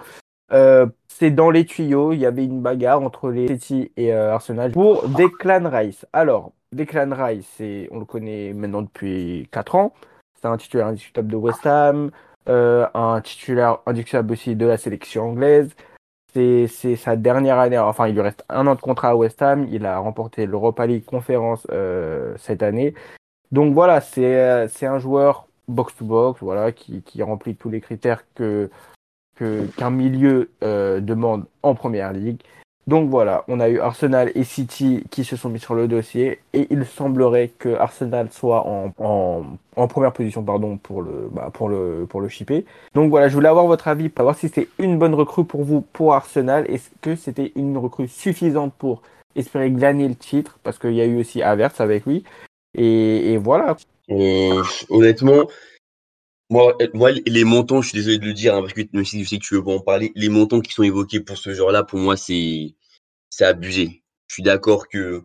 Euh, 0.54 0.88
c'est 1.08 1.32
dans 1.32 1.52
les 1.52 1.66
tuyaux, 1.66 2.14
il 2.14 2.20
y 2.20 2.26
avait 2.26 2.46
une 2.46 2.62
bagarre 2.62 3.02
entre 3.02 3.30
les 3.30 3.48
City 3.48 3.92
et 3.96 4.14
euh, 4.14 4.34
Arsenal 4.34 4.72
pour 4.72 5.08
Declan 5.08 5.70
Rice. 5.70 6.06
Alors, 6.14 6.52
Declan 6.74 7.10
Rice, 7.12 7.62
on 7.92 8.00
le 8.00 8.06
connaît 8.06 8.54
maintenant 8.54 8.82
depuis 8.82 9.48
4 9.52 9.76
ans. 9.76 9.94
C'est 10.34 10.48
un 10.48 10.58
titulaire 10.58 10.88
indiscutable 10.88 11.28
de 11.28 11.36
West 11.36 11.66
Ham, 11.68 12.10
euh, 12.50 12.88
un 12.96 13.22
titulaire 13.22 13.80
indiscutable 13.86 14.34
aussi 14.34 14.56
de 14.56 14.66
la 14.66 14.78
sélection 14.78 15.30
anglaise. 15.30 15.70
C'est, 16.34 16.68
sa 16.96 17.18
dernière 17.18 17.60
année, 17.60 17.78
enfin 17.78 18.08
il 18.08 18.14
lui 18.16 18.22
reste 18.22 18.46
un 18.48 18.66
an 18.66 18.76
de 18.76 18.82
contrat 18.82 19.10
à 19.10 19.16
West 19.16 19.42
Ham. 19.42 19.68
Il 19.70 19.86
a 19.86 20.00
remporté 20.00 20.46
l'Europa 20.46 20.88
League 20.88 21.06
Conférence 21.06 21.68
euh, 21.72 22.34
cette 22.38 22.64
année. 22.64 22.96
Donc 23.52 23.74
voilà, 23.74 24.02
c'est, 24.02 24.86
un 24.86 24.98
joueur 24.98 25.46
box-to-box, 25.68 26.40
voilà, 26.42 26.72
qui, 26.72 27.04
qui 27.04 27.22
remplit 27.22 27.56
tous 27.56 27.70
les 27.70 27.82
critères 27.82 28.24
que, 28.34 28.70
qu'un 29.36 29.90
milieu 29.90 30.50
euh, 30.64 31.00
demande 31.00 31.46
en 31.64 31.76
première 31.76 32.14
ligue. 32.14 32.42
Donc 32.88 33.10
voilà, 33.10 33.46
on 33.48 33.60
a 33.60 33.70
eu 33.70 33.80
Arsenal 33.80 34.32
et 34.34 34.44
City 34.44 35.04
qui 35.12 35.24
se 35.24 35.36
sont 35.36 35.50
mis 35.50 35.60
sur 35.60 35.76
le 35.76 35.88
dossier 35.88 36.40
et 36.54 36.68
il 36.72 36.86
semblerait 36.86 37.52
que 37.60 37.76
Arsenal 37.76 38.30
soit 38.32 38.66
en, 38.66 38.92
première 39.88 40.12
position 40.12 40.44
pardon, 40.44 40.78
pour, 40.78 41.04
le, 41.04 41.30
bah, 41.32 41.52
pour, 41.54 41.70
le, 41.70 42.08
pour 42.10 42.22
le 42.22 42.28
shipper. 42.28 42.66
Donc 42.96 43.12
voilà, 43.12 43.30
je 43.30 43.36
voulais 43.36 43.50
avoir 43.50 43.68
votre 43.68 43.88
avis 43.88 44.10
pour 44.10 44.18
savoir 44.18 44.36
si 44.36 44.48
c'était 44.50 44.68
une 44.80 44.98
bonne 44.98 45.14
recrue 45.14 45.46
pour 45.46 45.64
vous 45.64 45.82
pour 45.94 46.16
Arsenal. 46.16 46.66
Est-ce 46.70 46.90
que 47.02 47.16
c'était 47.16 47.52
une 47.56 47.78
recrue 47.78 48.08
suffisante 48.08 48.74
pour 48.78 49.04
espérer 49.36 49.70
gagner 49.70 50.08
le 50.08 50.16
titre? 50.16 50.58
Parce 50.64 50.80
qu'il 50.80 50.94
y 50.94 51.02
a 51.02 51.06
eu 51.06 51.20
aussi 51.20 51.44
Averts 51.44 51.80
avec 51.80 52.08
lui. 52.08 52.24
Et, 52.76 53.34
et 53.34 53.38
voilà. 53.38 53.78
Euh, 54.10 54.64
honnêtement, 54.90 55.44
moi, 56.52 56.78
moi, 56.94 57.12
les 57.12 57.44
montants, 57.46 57.82
je 57.82 57.90
suis 57.90 57.98
désolé 57.98 58.18
de 58.20 58.26
le 58.26 58.34
dire, 58.34 58.54
hein, 58.54 58.62
parce 58.62 58.74
que 58.74 58.82
même 58.92 59.06
si 59.06 59.24
je 59.24 59.30
sais 59.30 59.38
que 59.38 59.44
tu 59.44 59.56
veux 59.56 59.64
pas 59.64 59.72
en 59.72 59.80
parler, 59.80 60.12
les 60.16 60.28
montants 60.28 60.60
qui 60.60 60.74
sont 60.74 60.84
évoqués 60.84 61.22
pour 61.22 61.38
ce 61.38 61.54
genre-là, 61.54 61.84
pour 61.84 61.98
moi, 61.98 62.18
c'est 62.18 62.76
abusé. 63.40 64.04
Je 64.28 64.36
suis 64.36 64.44
d'accord 64.44 64.88
que 64.88 65.24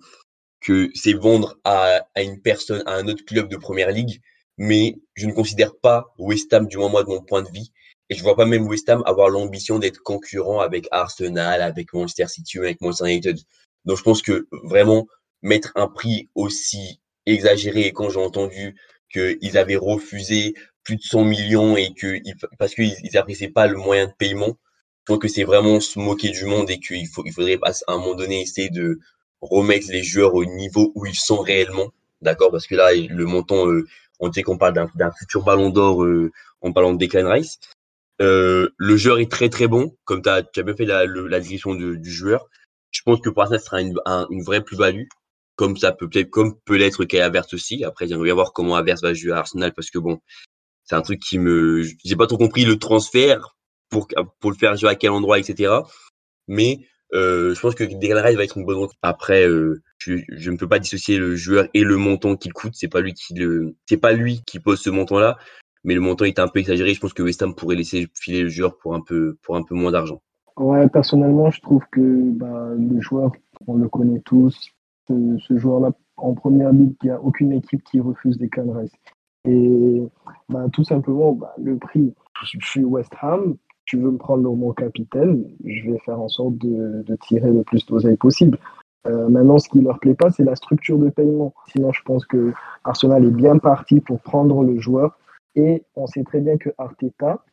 que 0.61 0.91
c'est 0.95 1.12
vendre 1.12 1.59
à, 1.65 2.07
à 2.15 2.23
une 2.23 2.41
personne, 2.41 2.83
à 2.87 2.95
un 2.95 3.07
autre 3.09 3.25
club 3.25 3.49
de 3.49 3.57
première 3.57 3.91
ligue, 3.91 4.21
mais 4.57 4.97
je 5.15 5.27
ne 5.27 5.33
considère 5.33 5.77
pas 5.77 6.15
West 6.19 6.53
Ham, 6.53 6.67
du 6.67 6.77
moins 6.77 6.89
moi 6.89 7.05
de 7.05 7.09
mon 7.09 7.23
point 7.23 7.43
de 7.43 7.49
vue, 7.49 7.67
et 8.09 8.15
je 8.15 8.23
vois 8.23 8.37
pas 8.37 8.47
même 8.47 8.67
West 8.67 8.89
Ham 8.89 9.03
avoir 9.07 9.29
l'ambition 9.29 9.79
d'être 9.79 10.03
concurrent 10.03 10.61
avec 10.61 10.89
Arsenal, 10.93 11.61
avec 11.61 11.93
Manchester 11.93 12.27
City, 12.29 12.59
avec 12.59 12.81
Manchester 12.81 13.11
United. 13.12 13.39
Donc 13.85 13.99
je 13.99 14.03
pense 14.03 14.23
que 14.23 14.49
vraiment 14.65 15.07
mettre 15.43 15.73
un 15.77 15.89
prix 15.89 16.29
aussi 16.35 17.01
exagéré, 17.27 17.83
et 17.83 17.93
quand 17.93 18.11
j'ai 18.11 18.21
entendu 18.21 18.77
qu'ils 19.12 19.59
avaient 19.59 19.77
refusé 19.77 20.55
plus 20.87 20.96
de 20.96 21.03
100 21.03 21.25
millions 21.25 21.77
et 21.77 21.92
que 21.92 22.16
parce 22.59 22.75
qu'ils 22.75 22.94
n'appréciaient 23.12 23.51
pas 23.51 23.66
le 23.66 23.77
moyen 23.77 24.07
de 24.07 24.12
paiement. 24.16 24.57
Je 25.01 25.12
trouve 25.12 25.18
que 25.18 25.29
c'est 25.29 25.44
vraiment 25.44 25.81
se 25.81 25.99
moquer 25.99 26.31
du 26.31 26.46
monde 26.46 26.70
et 26.70 26.79
qu'il 26.79 27.07
faut, 27.09 27.22
il 27.27 27.33
faudrait 27.33 27.59
à 27.62 27.92
un 27.92 27.99
moment 27.99 28.14
donné 28.14 28.40
essayer 28.40 28.70
de 28.70 29.01
remettre 29.40 29.88
les 29.90 30.03
joueurs 30.03 30.35
au 30.35 30.44
niveau 30.44 30.92
où 30.94 31.05
ils 31.05 31.16
sont 31.16 31.40
réellement. 31.40 31.92
D'accord? 32.22 32.51
Parce 32.51 32.66
que 32.66 32.77
là, 32.77 32.90
le 32.94 33.25
montant, 33.25 33.68
euh, 33.68 33.87
on 34.20 34.33
sait 34.33 34.42
qu'on 34.42 34.59
parle 34.59 34.75
d'un 34.94 35.12
futur 35.12 35.44
ballon 35.44 35.70
d'or 35.70 36.05
euh, 36.05 36.33
en 36.61 36.72
parlant 36.72 36.92
de 36.94 36.99
Declan 36.99 37.29
Rice. 37.29 37.59
Euh, 38.22 38.70
le 38.79 38.96
joueur 38.96 39.18
est 39.18 39.31
très 39.31 39.49
très 39.49 39.66
bon, 39.66 39.94
comme 40.05 40.22
tu 40.22 40.29
as, 40.29 40.42
bien 40.62 40.75
fait 40.75 40.87
la, 40.87 41.05
le, 41.05 41.27
la 41.27 41.40
description 41.40 41.75
du 41.75 42.11
joueur. 42.11 42.49
Je 42.92 43.03
pense 43.05 43.20
que 43.20 43.29
pour 43.29 43.46
ça, 43.46 43.59
ce 43.59 43.64
sera 43.64 43.81
une, 43.81 43.94
un, 44.07 44.27
une 44.31 44.42
vraie 44.42 44.62
plus-value, 44.62 45.05
comme 45.57 45.77
ça 45.77 45.92
peut 45.92 46.09
peut-être, 46.09 46.31
comme 46.31 46.59
peut 46.64 46.77
l'être 46.77 47.05
Kai 47.05 47.20
Havertz 47.20 47.53
aussi. 47.55 47.85
Après, 47.85 48.09
j'aimerais 48.09 48.33
voir 48.33 48.53
comment 48.53 48.77
Havertz 48.77 49.03
va 49.03 49.12
jouer 49.12 49.33
à 49.33 49.38
Arsenal 49.38 49.75
parce 49.75 49.90
que 49.90 49.99
bon, 49.99 50.20
c'est 50.87 50.96
un 50.96 51.03
truc 51.03 51.20
qui 51.20 51.38
me, 51.38 51.83
j'ai 51.83 52.16
pas 52.16 52.27
trop 52.27 52.38
compris 52.38 52.64
le 52.64 52.79
transfert 52.79 53.57
pour 53.90 54.09
pour 54.40 54.51
le 54.51 54.57
faire 54.57 54.77
jouer 54.77 54.90
à 54.90 54.94
quel 54.94 55.11
endroit, 55.11 55.38
etc. 55.38 55.72
Mais 56.49 56.81
euh, 57.14 57.55
je 57.55 57.61
pense 57.61 57.75
que 57.75 57.85
Declan 57.85 58.22
va 58.22 58.44
être 58.44 58.59
une 58.59 58.64
bonne 58.64 58.79
recrue. 58.79 58.96
Après, 59.03 59.46
euh, 59.46 59.83
je, 59.99 60.51
ne 60.51 60.57
peux 60.57 60.68
pas 60.68 60.79
dissocier 60.79 61.18
le 61.18 61.37
joueur 61.37 61.68
et 61.75 61.83
le 61.83 61.96
montant 61.96 62.37
qu'il 62.37 62.53
coûte. 62.53 62.75
C'est 62.75 62.88
pas 62.88 63.01
lui 63.01 63.14
qui 63.14 63.35
le, 63.35 63.77
c'est 63.87 63.96
pas 63.96 64.12
lui 64.12 64.42
qui 64.46 64.59
pose 64.59 64.81
ce 64.81 64.90
montant-là, 64.90 65.37
mais 65.85 65.94
le 65.94 66.01
montant 66.01 66.25
est 66.25 66.38
un 66.38 66.49
peu 66.49 66.61
exagéré. 66.61 66.94
Je 66.94 67.01
pense 67.01 67.12
que 67.12 67.22
West 67.22 67.42
Ham 67.42 67.55
pourrait 67.55 67.77
laisser 67.77 68.09
filer 68.14 68.42
le 68.42 68.49
joueur 68.49 68.77
pour 68.79 68.94
un 68.94 69.01
peu, 69.01 69.37
pour 69.42 69.57
un 69.57 69.62
peu 69.62 69.75
moins 69.75 69.92
d'argent. 69.92 70.20
Ouais, 70.57 70.88
personnellement, 70.88 71.51
je 71.51 71.61
trouve 71.61 71.85
que 71.92 72.01
bah, 72.01 72.70
le 72.77 73.01
joueur, 73.01 73.33
on 73.66 73.77
le 73.77 73.88
connaît 73.88 74.20
tous. 74.20 74.70
Ce, 75.09 75.57
joueur-là, 75.57 75.92
en 76.16 76.35
première 76.35 76.72
ligue, 76.72 76.96
il 77.03 77.07
n'y 77.07 77.12
a 77.12 77.20
aucune 77.20 77.53
équipe 77.53 77.85
qui 77.85 78.01
refuse 78.01 78.38
Declan 78.38 78.72
Rice. 78.72 78.92
Et 79.47 80.03
bah, 80.49 80.67
tout 80.73 80.85
simplement, 80.85 81.33
bah, 81.33 81.55
le 81.59 81.77
prix, 81.77 82.15
je 82.43 82.59
suis 82.61 82.85
West 82.85 83.13
Ham, 83.21 83.57
tu 83.85 83.97
veux 83.99 84.11
me 84.11 84.19
prendre 84.19 84.53
mon 84.55 84.73
capitaine, 84.73 85.45
je 85.65 85.91
vais 85.91 85.99
faire 86.01 86.21
en 86.21 86.29
sorte 86.29 86.59
de, 86.59 87.03
de 87.03 87.17
tirer 87.17 87.53
le 87.53 87.63
plus 87.63 87.87
d'oseille 87.87 88.17
possible. 88.17 88.59
Euh, 89.07 89.29
maintenant, 89.29 89.59
ce 89.59 89.69
qui 89.69 89.81
leur 89.81 90.01
plaît 90.01 90.15
pas, 90.15 90.31
c'est 90.31 90.43
la 90.43 90.57
structure 90.57 90.99
de 90.99 91.09
paiement. 91.11 91.55
Sinon, 91.69 91.93
je 91.93 92.03
pense 92.03 92.27
que 92.27 92.53
Arsenal 92.85 93.25
est 93.25 93.31
bien 93.31 93.59
parti 93.59 94.01
pour 94.01 94.21
prendre 94.21 94.65
le 94.65 94.79
joueur. 94.79 95.19
Et 95.55 95.85
on 95.95 96.07
sait 96.07 96.25
très 96.25 96.41
bien 96.41 96.59
que 96.59 96.71
Arteta, 96.77 97.45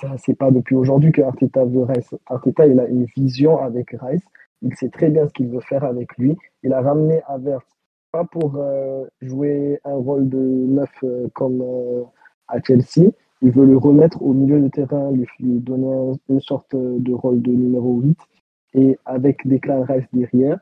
ça 0.00 0.16
c'est 0.18 0.34
pas 0.34 0.50
depuis 0.50 0.74
aujourd'hui 0.74 1.12
que 1.12 1.22
Arteta 1.22 1.64
veut 1.64 1.84
Rice. 1.84 2.14
Arteta, 2.26 2.66
il 2.66 2.78
a 2.80 2.86
une 2.86 3.04
vision 3.16 3.62
avec 3.62 3.96
Rice. 4.00 4.24
Il 4.62 4.74
sait 4.74 4.90
très 4.90 5.08
bien 5.08 5.26
ce 5.26 5.32
qu'il 5.32 5.48
veut 5.48 5.60
faire 5.60 5.84
avec 5.84 6.18
lui. 6.18 6.36
Il 6.62 6.72
a 6.72 6.82
ramené 6.82 7.22
Havertz 7.28 7.66
pas 8.10 8.24
pour 8.24 8.56
euh, 8.56 9.06
jouer 9.20 9.80
un 9.84 9.94
rôle 9.94 10.28
de 10.28 10.38
neuf 10.38 10.90
euh, 11.04 11.28
comme 11.34 11.60
euh, 11.62 12.04
à 12.48 12.60
Chelsea. 12.62 13.10
Il 13.42 13.52
veut 13.52 13.64
le 13.64 13.76
remettre 13.76 14.22
au 14.22 14.32
milieu 14.32 14.60
de 14.60 14.68
terrain, 14.68 15.10
lui, 15.12 15.26
lui 15.38 15.60
donner 15.60 16.14
une 16.28 16.40
sorte 16.40 16.76
de 16.76 17.12
rôle 17.12 17.40
de 17.40 17.52
numéro 17.52 18.00
8. 18.00 18.18
Et 18.74 18.98
avec 19.06 19.46
Declan 19.46 19.82
Rice 19.82 20.04
derrière, 20.12 20.58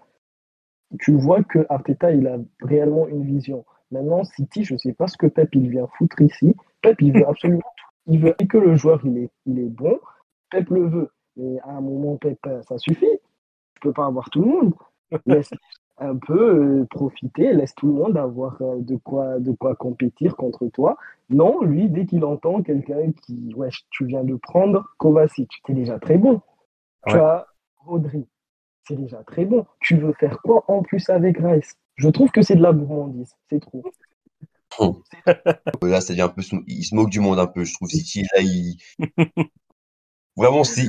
tu 1.01 1.13
vois 1.13 1.43
que 1.43 1.67
Arteta, 1.69 2.13
il 2.13 2.27
a 2.29 2.39
réellement 2.63 3.09
une 3.09 3.25
vision. 3.25 3.65
Maintenant, 3.91 4.23
City, 4.25 4.65
je 4.65 4.75
ne 4.75 4.79
sais 4.79 4.93
pas 4.93 5.09
ce 5.09 5.17
que 5.17 5.27
Pep 5.27 5.55
il 5.55 5.69
vient 5.69 5.89
foutre 5.99 6.21
ici. 6.21 6.55
Pep, 6.81 7.01
il 7.01 7.13
veut 7.13 7.27
absolument 7.29 7.61
tout. 7.77 8.13
Il 8.13 8.21
veut 8.21 8.35
que 8.49 8.59
le 8.59 8.77
joueur, 8.77 9.01
il 9.05 9.19
est, 9.19 9.31
il 9.47 9.59
est 9.59 9.69
bon. 9.69 9.99
Pep 10.51 10.71
le 10.71 10.87
veut. 10.87 11.11
Mais 11.37 11.59
à 11.61 11.73
un 11.73 11.81
moment, 11.81 12.17
Pep, 12.17 12.39
ça 12.69 12.79
suffit. 12.79 13.19
Tu 13.75 13.81
peux 13.83 13.93
pas 13.93 14.07
avoir 14.07 14.31
tout 14.31 14.41
le 14.41 14.49
monde. 14.49 14.75
Laisse 15.27 15.51
un 16.01 16.17
peu 16.17 16.81
euh, 16.81 16.87
profiter, 16.91 17.53
laisse 17.53 17.75
tout 17.75 17.87
le 17.87 17.93
monde 17.93 18.17
avoir 18.17 18.61
euh, 18.63 18.79
de 18.81 18.97
quoi, 18.97 19.39
de 19.39 19.53
quoi 19.53 19.75
compétir 19.75 20.37
contre 20.37 20.69
toi. 20.69 20.97
Non, 21.31 21.63
lui, 21.63 21.89
dès 21.89 22.07
qu'il 22.07 22.25
entend 22.25 22.63
quelqu'un 22.63 23.13
qui, 23.25 23.53
ouais, 23.55 23.69
tu 23.91 24.07
viens 24.07 24.25
de 24.25 24.37
prendre 24.37 24.85
Kovacic, 24.99 25.51
c'est 25.67 25.75
déjà 25.75 25.99
très 25.99 26.19
bon. 26.19 26.35
Ouais. 27.07 27.13
Tu 27.13 27.17
as 27.19 27.47
Rodri, 27.79 28.27
c'est 28.87 28.97
déjà 28.97 29.23
très 29.25 29.45
bon. 29.45 29.67
Tu 29.81 29.97
veux 29.97 30.13
faire 30.13 30.41
quoi 30.43 30.65
en 30.69 30.83
plus 30.83 31.09
avec 31.11 31.39
Rice 31.39 31.77
Je 31.97 32.09
trouve 32.09 32.31
que 32.31 32.43
c'est 32.43 32.57
de 32.57 32.63
la 32.63 32.73
gourmandise. 32.73 33.35
C'est 33.51 33.61
trop. 33.61 33.83
Là, 35.83 36.01
ça 36.01 36.13
devient 36.13 36.23
un 36.23 36.29
peu. 36.29 36.43
Il 36.67 36.85
se 36.85 36.95
moque 36.95 37.11
du 37.11 37.21
monde 37.21 37.39
un 37.39 37.47
peu, 37.47 37.65
je 37.65 37.75
trouve. 37.75 37.89
City, 37.89 38.23
là, 38.35 38.41
il. 38.41 38.77
Vraiment, 40.37 40.63
c'est 40.63 40.89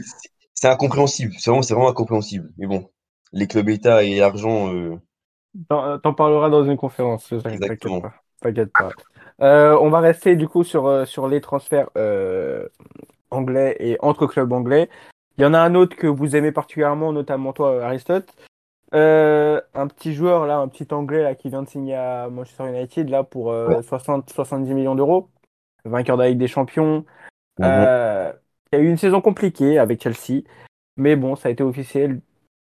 c'est 0.53 0.67
incompréhensible. 0.67 1.33
C'est 1.37 1.49
vraiment, 1.49 1.61
vraiment 1.61 1.89
incompréhensible. 1.89 2.51
Mais 2.57 2.67
bon, 2.67 2.89
les 3.31 3.47
clubs 3.47 3.69
État 3.69 4.03
et 4.03 4.19
l'argent. 4.19 4.73
Euh... 4.73 4.97
T'en 5.67 6.13
parleras 6.13 6.49
dans 6.49 6.63
une 6.63 6.77
conférence. 6.77 7.31
Exactement. 7.31 8.01
T'inquiète 8.41 8.71
pas. 8.71 8.89
Euh, 9.41 9.77
on 9.79 9.89
va 9.89 9.99
rester 9.99 10.35
du 10.35 10.47
coup 10.47 10.63
sur, 10.63 10.87
euh, 10.87 11.05
sur 11.05 11.27
les 11.27 11.41
transferts 11.41 11.89
euh, 11.97 12.67
anglais 13.31 13.75
et 13.79 13.97
entre 14.01 14.27
clubs 14.27 14.51
anglais. 14.51 14.89
Il 15.37 15.43
y 15.43 15.45
en 15.45 15.53
a 15.53 15.59
un 15.59 15.75
autre 15.75 15.95
que 15.95 16.07
vous 16.07 16.35
aimez 16.35 16.51
particulièrement, 16.51 17.13
notamment 17.13 17.53
toi, 17.53 17.83
Aristote. 17.83 18.33
un 18.91 19.87
petit 19.87 20.13
joueur 20.13 20.45
là, 20.45 20.57
un 20.57 20.67
petit 20.67 20.93
anglais 20.93 21.23
là, 21.23 21.35
qui 21.35 21.49
vient 21.49 21.63
de 21.63 21.69
signer 21.69 21.95
à 21.95 22.29
Manchester 22.29 22.67
United 22.67 23.09
là 23.09 23.23
pour 23.23 23.53
60 23.81 24.29
70 24.29 24.73
millions 24.73 24.95
d'euros, 24.95 25.29
vainqueur 25.85 26.17
de 26.17 26.23
la 26.23 26.29
Ligue 26.29 26.39
des 26.39 26.47
Champions. 26.47 27.05
Mhm. 27.59 27.65
il 28.71 28.75
y 28.75 28.75
a 28.75 28.79
eu 28.79 28.89
une 28.89 28.97
saison 28.97 29.21
compliquée 29.21 29.79
avec 29.79 30.03
Chelsea, 30.03 30.43
mais 30.97 31.15
bon, 31.15 31.35
ça 31.35 31.47
a 31.47 31.51
été 31.51 31.63
officiel 31.63 32.19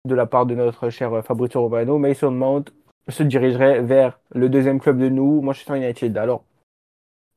de 0.06 0.16
la 0.16 0.26
part 0.26 0.46
de 0.46 0.56
notre 0.56 0.90
cher 0.90 1.24
Fabrizio 1.24 1.62
Romano. 1.62 1.98
Mason 1.98 2.32
Mount 2.32 2.66
se 3.08 3.24
dirigerait 3.24 3.82
vers 3.82 4.20
le 4.32 4.50
deuxième 4.50 4.80
club 4.80 5.00
de 5.00 5.10
nous, 5.10 5.42
Manchester 5.42 5.78
United. 5.78 6.18
Alors, 6.18 6.44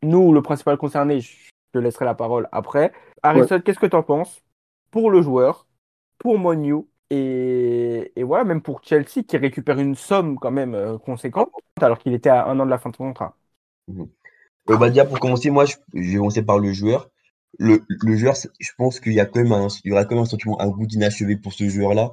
nous, 0.02 0.32
le 0.32 0.42
principal 0.42 0.76
concerné, 0.76 1.20
je 1.20 1.50
te 1.72 1.78
laisserai 1.78 2.04
la 2.04 2.14
parole 2.14 2.48
après. 2.52 2.92
Aristote, 3.22 3.62
qu'est-ce 3.64 3.78
que 3.78 3.86
tu 3.86 3.96
en 3.96 4.02
penses 4.02 4.42
pour 4.90 5.10
le 5.10 5.22
joueur, 5.22 5.66
pour 6.18 6.38
Monu 6.38 6.84
et, 7.10 8.12
et, 8.16 8.22
voilà, 8.22 8.44
même 8.44 8.62
pour 8.62 8.82
Chelsea 8.82 9.22
qui 9.26 9.36
récupère 9.36 9.78
une 9.78 9.94
somme 9.94 10.38
quand 10.38 10.50
même 10.50 10.74
euh, 10.74 10.98
conséquente 10.98 11.50
alors 11.80 11.98
qu'il 11.98 12.14
était 12.14 12.30
à 12.30 12.46
un 12.46 12.58
an 12.58 12.64
de 12.64 12.70
la 12.70 12.78
fin 12.78 12.88
de 12.88 12.96
son 12.96 13.04
contrat? 13.04 13.36
Mmh. 13.88 14.04
euh, 14.70 14.76
bah, 14.78 14.88
déjà, 14.88 15.04
pour 15.04 15.20
commencer, 15.20 15.50
moi, 15.50 15.66
je, 15.66 15.76
vais 15.92 16.16
commencer 16.16 16.42
par 16.42 16.58
le 16.58 16.72
joueur. 16.72 17.10
Le, 17.58 17.82
le 17.86 18.16
joueur, 18.16 18.34
je 18.34 18.70
pense 18.78 18.98
qu'il 18.98 19.12
y, 19.12 19.20
a 19.20 19.26
quand 19.26 19.42
même 19.42 19.52
un, 19.52 19.68
il 19.84 19.90
y 19.90 19.92
aura 19.92 20.06
quand 20.06 20.14
même 20.14 20.24
un 20.24 20.26
sentiment, 20.26 20.58
un 20.58 20.68
goût 20.68 20.86
d'inachevé 20.86 21.36
pour 21.36 21.52
ce 21.52 21.68
joueur-là. 21.68 22.12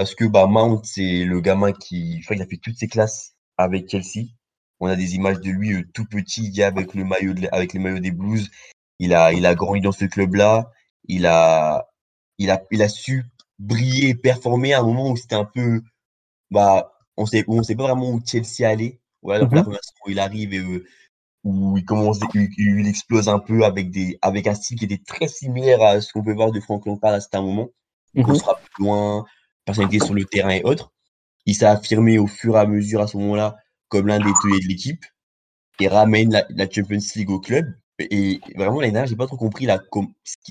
Parce 0.00 0.14
que 0.14 0.24
bah, 0.24 0.46
Mount, 0.46 0.80
c'est 0.82 1.26
le 1.26 1.42
gamin 1.42 1.72
qui, 1.72 2.20
je 2.20 2.24
crois 2.24 2.34
qu'il 2.34 2.42
a 2.42 2.46
fait 2.46 2.56
toutes 2.56 2.78
ses 2.78 2.88
classes 2.88 3.34
avec 3.58 3.90
Chelsea. 3.90 4.28
On 4.80 4.86
a 4.86 4.96
des 4.96 5.14
images 5.14 5.40
de 5.40 5.50
lui 5.50 5.74
euh, 5.74 5.82
tout 5.92 6.06
petit, 6.06 6.62
avec 6.62 6.94
le 6.94 7.04
maillot, 7.04 7.34
avec 7.52 7.74
le 7.74 7.80
maillot 7.80 7.98
des 7.98 8.10
Blues. 8.10 8.50
Il 8.98 9.12
a, 9.12 9.34
il 9.34 9.44
a 9.44 9.54
grandi 9.54 9.82
dans 9.82 9.92
ce 9.92 10.06
club-là. 10.06 10.70
Il 11.04 11.26
a, 11.26 11.86
il 12.38 12.50
a, 12.50 12.62
il 12.70 12.80
a 12.80 12.88
su 12.88 13.26
briller, 13.58 14.14
performer 14.14 14.72
à 14.72 14.80
un 14.80 14.84
moment 14.84 15.10
où 15.10 15.18
c'était 15.18 15.34
un 15.34 15.44
peu, 15.44 15.82
bah, 16.50 16.94
on 17.18 17.26
sait, 17.26 17.44
on 17.46 17.62
sait 17.62 17.74
pas 17.74 17.82
vraiment 17.82 18.10
où 18.10 18.22
Chelsea 18.24 18.66
allait. 18.66 19.02
Voilà, 19.20 19.40
donc 19.40 19.52
la 19.52 19.58
mhm. 19.58 19.64
première 19.64 19.80
où 20.06 20.10
il 20.10 20.18
arrive 20.18 20.54
et 20.54 20.60
euh, 20.60 20.86
où 21.44 21.76
il 21.76 21.84
commence, 21.84 22.20
il, 22.32 22.88
explose 22.88 23.28
un 23.28 23.38
peu 23.38 23.66
avec 23.66 23.90
des, 23.90 24.18
avec 24.22 24.46
un 24.46 24.54
style 24.54 24.78
qui 24.78 24.86
était 24.86 25.02
très 25.06 25.28
similaire 25.28 25.82
à 25.82 26.00
ce 26.00 26.10
qu'on 26.10 26.24
peut 26.24 26.32
voir 26.32 26.52
de 26.52 26.60
Frank 26.60 26.86
Lampard 26.86 27.12
à 27.12 27.20
certains 27.20 27.42
moments. 27.42 27.68
Mm 28.14 28.24
On 28.26 28.34
sera 28.34 28.54
plus 28.56 28.82
loin, 28.82 29.26
personnalité 29.64 30.04
sur 30.04 30.14
le 30.14 30.24
terrain 30.24 30.50
et 30.50 30.62
autres. 30.62 30.92
Il 31.46 31.54
s'est 31.54 31.66
affirmé 31.66 32.18
au 32.18 32.26
fur 32.26 32.56
et 32.56 32.60
à 32.60 32.66
mesure 32.66 33.00
à 33.00 33.06
ce 33.06 33.16
moment-là 33.16 33.56
comme 33.88 34.06
l'un 34.06 34.18
des 34.18 34.32
tauliers 34.40 34.60
de 34.60 34.68
l'équipe 34.68 35.04
et 35.80 35.88
ramène 35.88 36.30
la, 36.30 36.70
Champions 36.70 36.98
League 37.16 37.30
au 37.30 37.40
club. 37.40 37.66
Et 37.98 38.40
vraiment, 38.56 38.80
l'année 38.80 38.92
dernière, 38.92 39.08
j'ai 39.08 39.16
pas 39.16 39.26
trop 39.26 39.36
compris 39.36 39.66
la, 39.66 39.80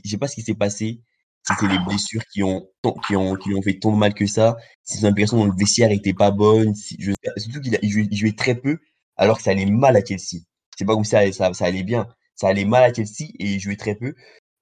je 0.04 0.10
sais 0.10 0.18
pas 0.18 0.28
ce 0.28 0.36
qui 0.36 0.42
s'est 0.42 0.56
passé. 0.56 1.02
Si 1.48 1.54
c'est 1.60 1.68
les 1.68 1.80
blessures 1.80 2.24
qui 2.32 2.44
ont, 2.44 2.68
qui 3.08 3.16
ont, 3.16 3.36
qui 3.36 3.54
ont 3.54 3.62
fait 3.62 3.80
tant 3.80 3.92
de 3.92 3.98
mal 3.98 4.14
que 4.14 4.28
ça. 4.28 4.58
Si 4.84 4.98
son 4.98 5.08
impression 5.08 5.38
dans 5.38 5.46
le 5.46 5.56
vestiaire 5.58 5.92
était 5.92 6.14
pas 6.14 6.32
bonne. 6.32 6.76
Si, 6.76 6.96
je, 7.00 7.12
surtout 7.38 7.62
qu'il 7.62 7.90
jouait, 7.90 8.08
jouait, 8.12 8.34
très 8.34 8.56
peu 8.56 8.78
alors 9.16 9.38
que 9.38 9.44
ça 9.44 9.52
allait 9.52 9.66
mal 9.66 9.96
à 9.96 10.04
Chelsea. 10.04 10.44
C'est 10.78 10.86
pas 10.86 10.94
comme 10.94 11.06
ça, 11.06 11.30
ça, 11.32 11.54
ça 11.54 11.66
allait 11.66 11.84
bien. 11.84 12.08
Ça 12.36 12.48
allait 12.50 12.66
mal 12.66 12.84
à 12.84 12.94
Chelsea 12.94 13.32
et 13.40 13.54
il 13.54 13.60
jouait 13.60 13.78
très 13.78 13.96
peu. 13.96 14.14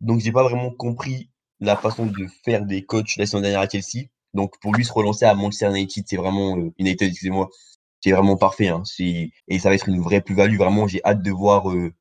Donc, 0.02 0.20
j'ai 0.20 0.32
pas 0.32 0.44
vraiment 0.44 0.72
compris 0.72 1.30
la 1.60 1.76
façon 1.76 2.06
de 2.06 2.28
faire 2.46 2.66
des 2.66 2.86
coachs 2.86 3.18
la 3.18 3.26
saison 3.26 3.42
dernière 3.42 3.62
à 3.62 3.70
Chelsea. 3.70 4.08
Donc 4.34 4.60
pour 4.60 4.74
lui 4.74 4.86
se 4.86 4.94
relancer 4.94 5.26
à 5.26 5.34
Manchester 5.34 5.70
United, 5.70 6.06
c'est 6.08 6.18
vraiment 6.18 6.58
euh, 6.58 6.72
United, 6.78 7.10
excusez-moi, 7.10 7.50
c'est 8.02 8.12
vraiment 8.12 8.38
parfait. 8.38 8.70
Hein. 8.70 8.84
Et 9.00 9.60
ça 9.60 9.70
va 9.70 9.76
être 9.76 9.90
une 9.90 10.02
vraie 10.02 10.22
plus-value. 10.22 10.58
Vraiment, 10.58 10.88
j'ai 10.88 11.04
hâte 11.04 11.22
de 11.22 11.32
voir 11.32 11.72
euh, 11.72 11.92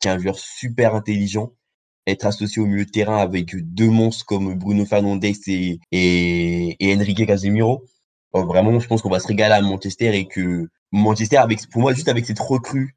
qui 0.00 0.08
est 0.08 0.10
un 0.10 0.18
joueur 0.18 0.38
super 0.38 0.94
intelligent, 0.94 1.52
être 2.06 2.26
associé 2.26 2.62
au 2.62 2.66
milieu 2.66 2.84
de 2.84 2.90
terrain 2.90 3.18
avec 3.18 3.54
deux 3.74 3.90
monstres 3.90 4.24
comme 4.26 4.54
Bruno 4.54 4.84
Fernandes 4.86 5.24
et, 5.24 6.76
Enrique 6.82 7.26
Casemiro. 7.26 7.84
vraiment, 8.32 8.78
je 8.80 8.86
pense 8.86 9.02
qu'on 9.02 9.10
va 9.10 9.20
se 9.20 9.26
régaler 9.26 9.54
à 9.54 9.62
Manchester 9.62 10.16
et 10.16 10.26
que 10.26 10.68
Manchester, 10.92 11.36
avec, 11.36 11.68
pour 11.70 11.82
moi, 11.82 11.94
juste 11.94 12.08
avec 12.08 12.26
cette 12.26 12.38
recrue, 12.38 12.96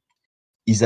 ils, 0.65 0.77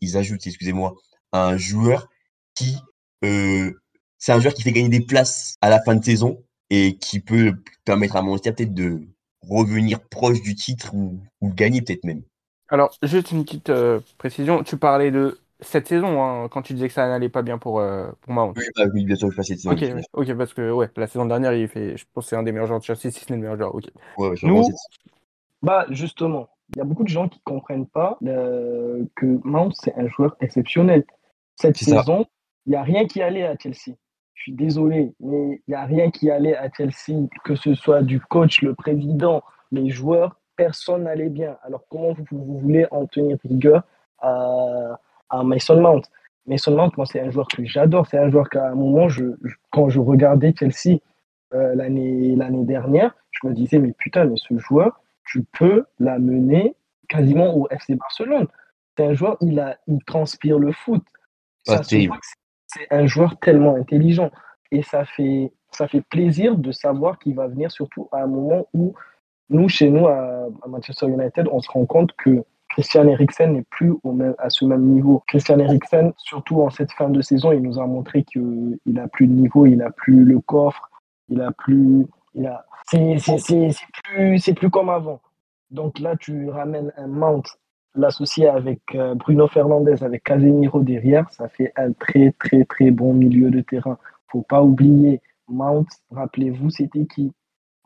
ils, 0.00 0.16
ajoutent, 0.16 0.46
excusez-moi, 0.46 0.94
un 1.32 1.56
joueur 1.56 2.08
qui, 2.54 2.76
euh, 3.24 3.72
c'est 4.18 4.32
un 4.32 4.40
joueur 4.40 4.54
qui 4.54 4.62
fait 4.62 4.72
gagner 4.72 4.88
des 4.88 5.04
places 5.04 5.56
à 5.60 5.68
la 5.68 5.82
fin 5.82 5.96
de 5.96 6.04
saison 6.04 6.43
et 6.70 6.96
qui 6.96 7.20
peut 7.20 7.54
permettre 7.84 8.16
à 8.16 8.22
Manchester 8.22 8.52
peut-être 8.52 8.74
de 8.74 9.02
revenir 9.48 10.00
proche 10.00 10.40
du 10.42 10.54
titre 10.54 10.94
ou, 10.94 11.20
ou 11.40 11.52
gagner 11.52 11.82
peut-être 11.82 12.04
même. 12.04 12.22
Alors, 12.68 12.96
juste 13.02 13.30
une 13.30 13.44
petite 13.44 13.70
euh, 13.70 14.00
précision, 14.18 14.62
tu 14.62 14.76
parlais 14.76 15.10
de 15.10 15.38
cette 15.60 15.86
saison 15.86 16.22
hein, 16.22 16.48
quand 16.48 16.62
tu 16.62 16.74
disais 16.74 16.88
que 16.88 16.94
ça 16.94 17.06
n'allait 17.06 17.28
pas 17.28 17.42
bien 17.42 17.58
pour, 17.58 17.80
euh, 17.80 18.10
pour 18.20 18.32
Mount. 18.32 18.52
Oui, 18.56 18.64
bah, 18.76 18.84
oui, 18.92 19.04
bien 19.04 19.16
sûr, 19.16 19.30
je 19.30 19.42
cette 19.42 19.58
saison. 19.58 19.72
Ok, 19.72 19.84
ok, 20.12 20.34
parce 20.34 20.54
que 20.54 20.70
ouais, 20.70 20.90
la 20.96 21.06
saison 21.06 21.26
dernière, 21.26 21.52
il 21.54 21.68
fait, 21.68 21.96
je 21.96 22.04
pense 22.12 22.24
que 22.24 22.30
c'est 22.30 22.36
un 22.36 22.42
des 22.42 22.52
meilleurs 22.52 22.66
joueurs 22.66 22.80
de 22.80 22.84
Chelsea, 22.84 23.10
si 23.10 23.12
ce 23.12 23.32
n'est 23.32 23.36
le 23.36 23.42
meilleur 23.42 23.56
joueur. 23.56 23.74
Ok. 23.74 23.84
Ouais, 24.18 24.34
Nous, 24.42 24.64
bah 25.62 25.86
justement, 25.90 26.48
il 26.74 26.78
y 26.78 26.80
a 26.80 26.84
beaucoup 26.84 27.04
de 27.04 27.08
gens 27.08 27.28
qui 27.28 27.38
ne 27.38 27.44
comprennent 27.44 27.86
pas 27.86 28.18
euh, 28.24 29.04
que 29.14 29.40
Mount, 29.44 29.70
c'est 29.74 29.94
un 29.96 30.08
joueur 30.08 30.36
exceptionnel. 30.40 31.04
Cette 31.56 31.76
saison, 31.76 32.26
il 32.66 32.70
n'y 32.70 32.76
a 32.76 32.82
rien 32.82 33.06
qui 33.06 33.22
allait 33.22 33.44
à 33.44 33.56
Chelsea 33.56 33.96
je 34.34 34.42
suis 34.42 34.52
désolé, 34.52 35.14
mais 35.20 35.62
il 35.66 35.70
n'y 35.70 35.74
a 35.74 35.84
rien 35.84 36.10
qui 36.10 36.30
allait 36.30 36.56
à 36.56 36.68
Chelsea, 36.70 37.28
que 37.44 37.54
ce 37.54 37.74
soit 37.74 38.02
du 38.02 38.20
coach, 38.20 38.62
le 38.62 38.74
président, 38.74 39.42
les 39.72 39.90
joueurs, 39.90 40.36
personne 40.56 41.04
n'allait 41.04 41.28
bien. 41.28 41.56
Alors 41.62 41.84
comment 41.88 42.12
vous, 42.30 42.58
voulez 42.60 42.86
en 42.90 43.06
tenir 43.06 43.38
rigueur 43.44 43.82
à, 44.18 45.00
à 45.30 45.42
Mason 45.42 45.80
Mount? 45.80 46.02
Mason 46.46 46.76
Mount, 46.76 46.90
moi, 46.96 47.06
c'est 47.06 47.20
un 47.20 47.30
joueur 47.30 47.48
que 47.48 47.64
j'adore. 47.64 48.06
C'est 48.06 48.18
un 48.18 48.30
joueur 48.30 48.50
qu'à 48.50 48.68
un 48.68 48.74
moment, 48.74 49.08
je, 49.08 49.24
quand 49.70 49.88
je 49.88 49.98
regardais 49.98 50.54
Chelsea 50.58 50.98
euh, 51.54 51.74
l'année 51.74 52.36
dernière, 52.64 53.14
je 53.30 53.48
me 53.48 53.54
disais, 53.54 53.78
mais 53.78 53.92
putain, 53.92 54.24
mais 54.24 54.36
ce 54.36 54.56
joueur, 54.58 55.00
tu 55.26 55.44
peux 55.58 55.84
l'amener 55.98 56.74
quasiment 57.08 57.56
au 57.56 57.68
FC 57.70 57.94
Barcelone. 57.94 58.46
C'est 58.96 59.06
un 59.06 59.14
joueur, 59.14 59.36
il, 59.40 59.58
a, 59.58 59.78
il 59.86 60.02
transpire 60.04 60.58
le 60.58 60.72
foot. 60.72 61.02
Ça, 61.64 61.80
c'est 62.74 62.92
un 62.92 63.06
joueur 63.06 63.38
tellement 63.38 63.74
intelligent. 63.76 64.30
Et 64.70 64.82
ça 64.82 65.04
fait, 65.04 65.52
ça 65.70 65.86
fait 65.88 66.00
plaisir 66.02 66.56
de 66.56 66.72
savoir 66.72 67.18
qu'il 67.18 67.34
va 67.34 67.46
venir, 67.46 67.70
surtout 67.70 68.08
à 68.12 68.22
un 68.22 68.26
moment 68.26 68.66
où 68.74 68.94
nous, 69.50 69.68
chez 69.68 69.90
nous, 69.90 70.06
à, 70.06 70.48
Manchester 70.66 71.06
United, 71.06 71.48
on 71.52 71.60
se 71.60 71.70
rend 71.70 71.86
compte 71.86 72.12
que 72.16 72.44
Christian 72.70 73.06
Eriksen 73.06 73.52
n'est 73.52 73.66
plus 73.70 73.94
au 74.02 74.12
même, 74.12 74.34
à 74.38 74.50
ce 74.50 74.64
même 74.64 74.82
niveau. 74.82 75.22
Christian 75.28 75.58
Eriksen, 75.58 76.12
surtout 76.16 76.62
en 76.62 76.70
cette 76.70 76.92
fin 76.92 77.08
de 77.08 77.20
saison, 77.20 77.52
il 77.52 77.62
nous 77.62 77.78
a 77.78 77.86
montré 77.86 78.24
qu'il 78.24 78.78
n'a 78.86 79.06
plus 79.06 79.28
de 79.28 79.32
niveau, 79.32 79.66
il 79.66 79.76
n'a 79.76 79.90
plus 79.90 80.24
le 80.24 80.40
coffre, 80.40 80.90
il 81.28 81.40
a 81.40 81.52
plus. 81.52 82.06
Il 82.34 82.46
a... 82.46 82.64
C'est 82.86 83.16
plus, 84.02 84.54
plus 84.54 84.70
comme 84.70 84.90
avant. 84.90 85.20
Donc 85.70 85.98
là, 85.98 86.16
tu 86.16 86.50
ramènes 86.50 86.92
un 86.96 87.06
Mount 87.06 87.42
l'associer 87.94 88.48
avec 88.48 88.80
euh, 88.94 89.14
Bruno 89.14 89.46
Fernandez, 89.48 90.02
avec 90.02 90.24
Casemiro 90.24 90.80
derrière, 90.80 91.30
ça 91.30 91.48
fait 91.48 91.72
un 91.76 91.92
très 91.92 92.32
très 92.38 92.64
très 92.64 92.90
bon 92.90 93.14
milieu 93.14 93.50
de 93.50 93.60
terrain. 93.60 93.98
Faut 94.28 94.42
pas 94.42 94.62
oublier 94.62 95.20
Mount, 95.48 95.86
rappelez-vous, 96.10 96.70
c'était 96.70 97.06
qui? 97.06 97.32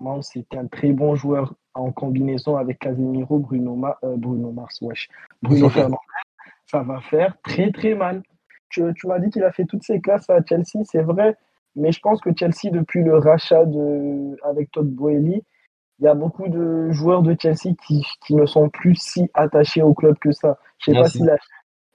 Mount, 0.01 0.23
c'était 0.23 0.59
un 0.59 0.67
très 0.67 0.93
bon 0.93 1.15
joueur 1.15 1.55
en 1.75 1.93
combinaison 1.93 2.57
avec 2.57 2.79
Casemiro, 2.79 3.39
Bruno, 3.39 3.81
euh, 4.05 4.17
Bruno 4.17 4.53
Mars, 4.53 4.81
wesh. 4.81 5.09
Bruno 5.43 5.69
Fernandez. 5.69 5.97
Ça 6.67 6.83
va 6.83 7.01
faire 7.01 7.37
très 7.43 7.71
très 7.71 7.95
mal. 7.95 8.23
Tu, 8.71 8.83
tu 8.95 9.07
m'as 9.07 9.19
dit 9.19 9.31
qu'il 9.31 9.43
a 9.43 9.53
fait 9.53 9.65
toutes 9.65 9.83
ses 9.83 10.01
classes 10.01 10.29
à 10.29 10.41
Chelsea, 10.47 10.85
c'est 10.85 11.03
vrai, 11.03 11.37
mais 11.75 11.93
je 11.93 12.01
pense 12.01 12.21
que 12.21 12.31
Chelsea, 12.37 12.71
depuis 12.71 13.03
le 13.03 13.17
rachat 13.17 13.65
de, 13.65 14.37
avec 14.45 14.71
Todd 14.71 14.89
Boehly, 14.89 15.43
il 15.99 16.05
y 16.05 16.09
a 16.09 16.15
beaucoup 16.15 16.49
de 16.49 16.91
joueurs 16.91 17.23
de 17.23 17.37
Chelsea 17.39 17.75
qui, 17.87 18.05
qui, 18.25 18.35
ne 18.35 18.47
sont 18.47 18.69
plus 18.69 18.95
si 18.97 19.29
attachés 19.35 19.83
au 19.83 19.95
club 19.95 20.17
que 20.19 20.33
ça. 20.33 20.59
Je 20.79 20.93
ne 20.93 20.97
sais, 20.97 21.03
pas 21.03 21.09
si 21.09 21.23
la, 21.25 21.37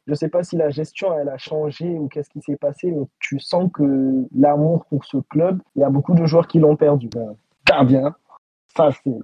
je 0.08 0.14
sais 0.14 0.30
pas 0.30 0.44
si 0.44 0.58
la 0.58 0.70
gestion 0.70 1.18
elle 1.18 1.30
a 1.30 1.38
changé 1.38 1.88
ou 1.98 2.08
qu'est-ce 2.08 2.30
qui 2.30 2.42
s'est 2.42 2.58
passé, 2.58 2.92
mais 2.92 3.06
tu 3.20 3.40
sens 3.40 3.70
que 3.74 4.26
l'amour 4.36 4.86
pour 4.86 5.06
ce 5.06 5.18
club, 5.30 5.62
il 5.76 5.82
y 5.82 5.86
a 5.86 5.90
beaucoup 5.90 6.16
de 6.16 6.26
joueurs 6.26 6.48
qui 6.48 6.60
l'ont 6.60 6.76
perdu. 6.76 7.10
Ben, 7.70 7.84
bien, 7.86 8.16
ça 8.76 8.90
c'est. 9.04 9.18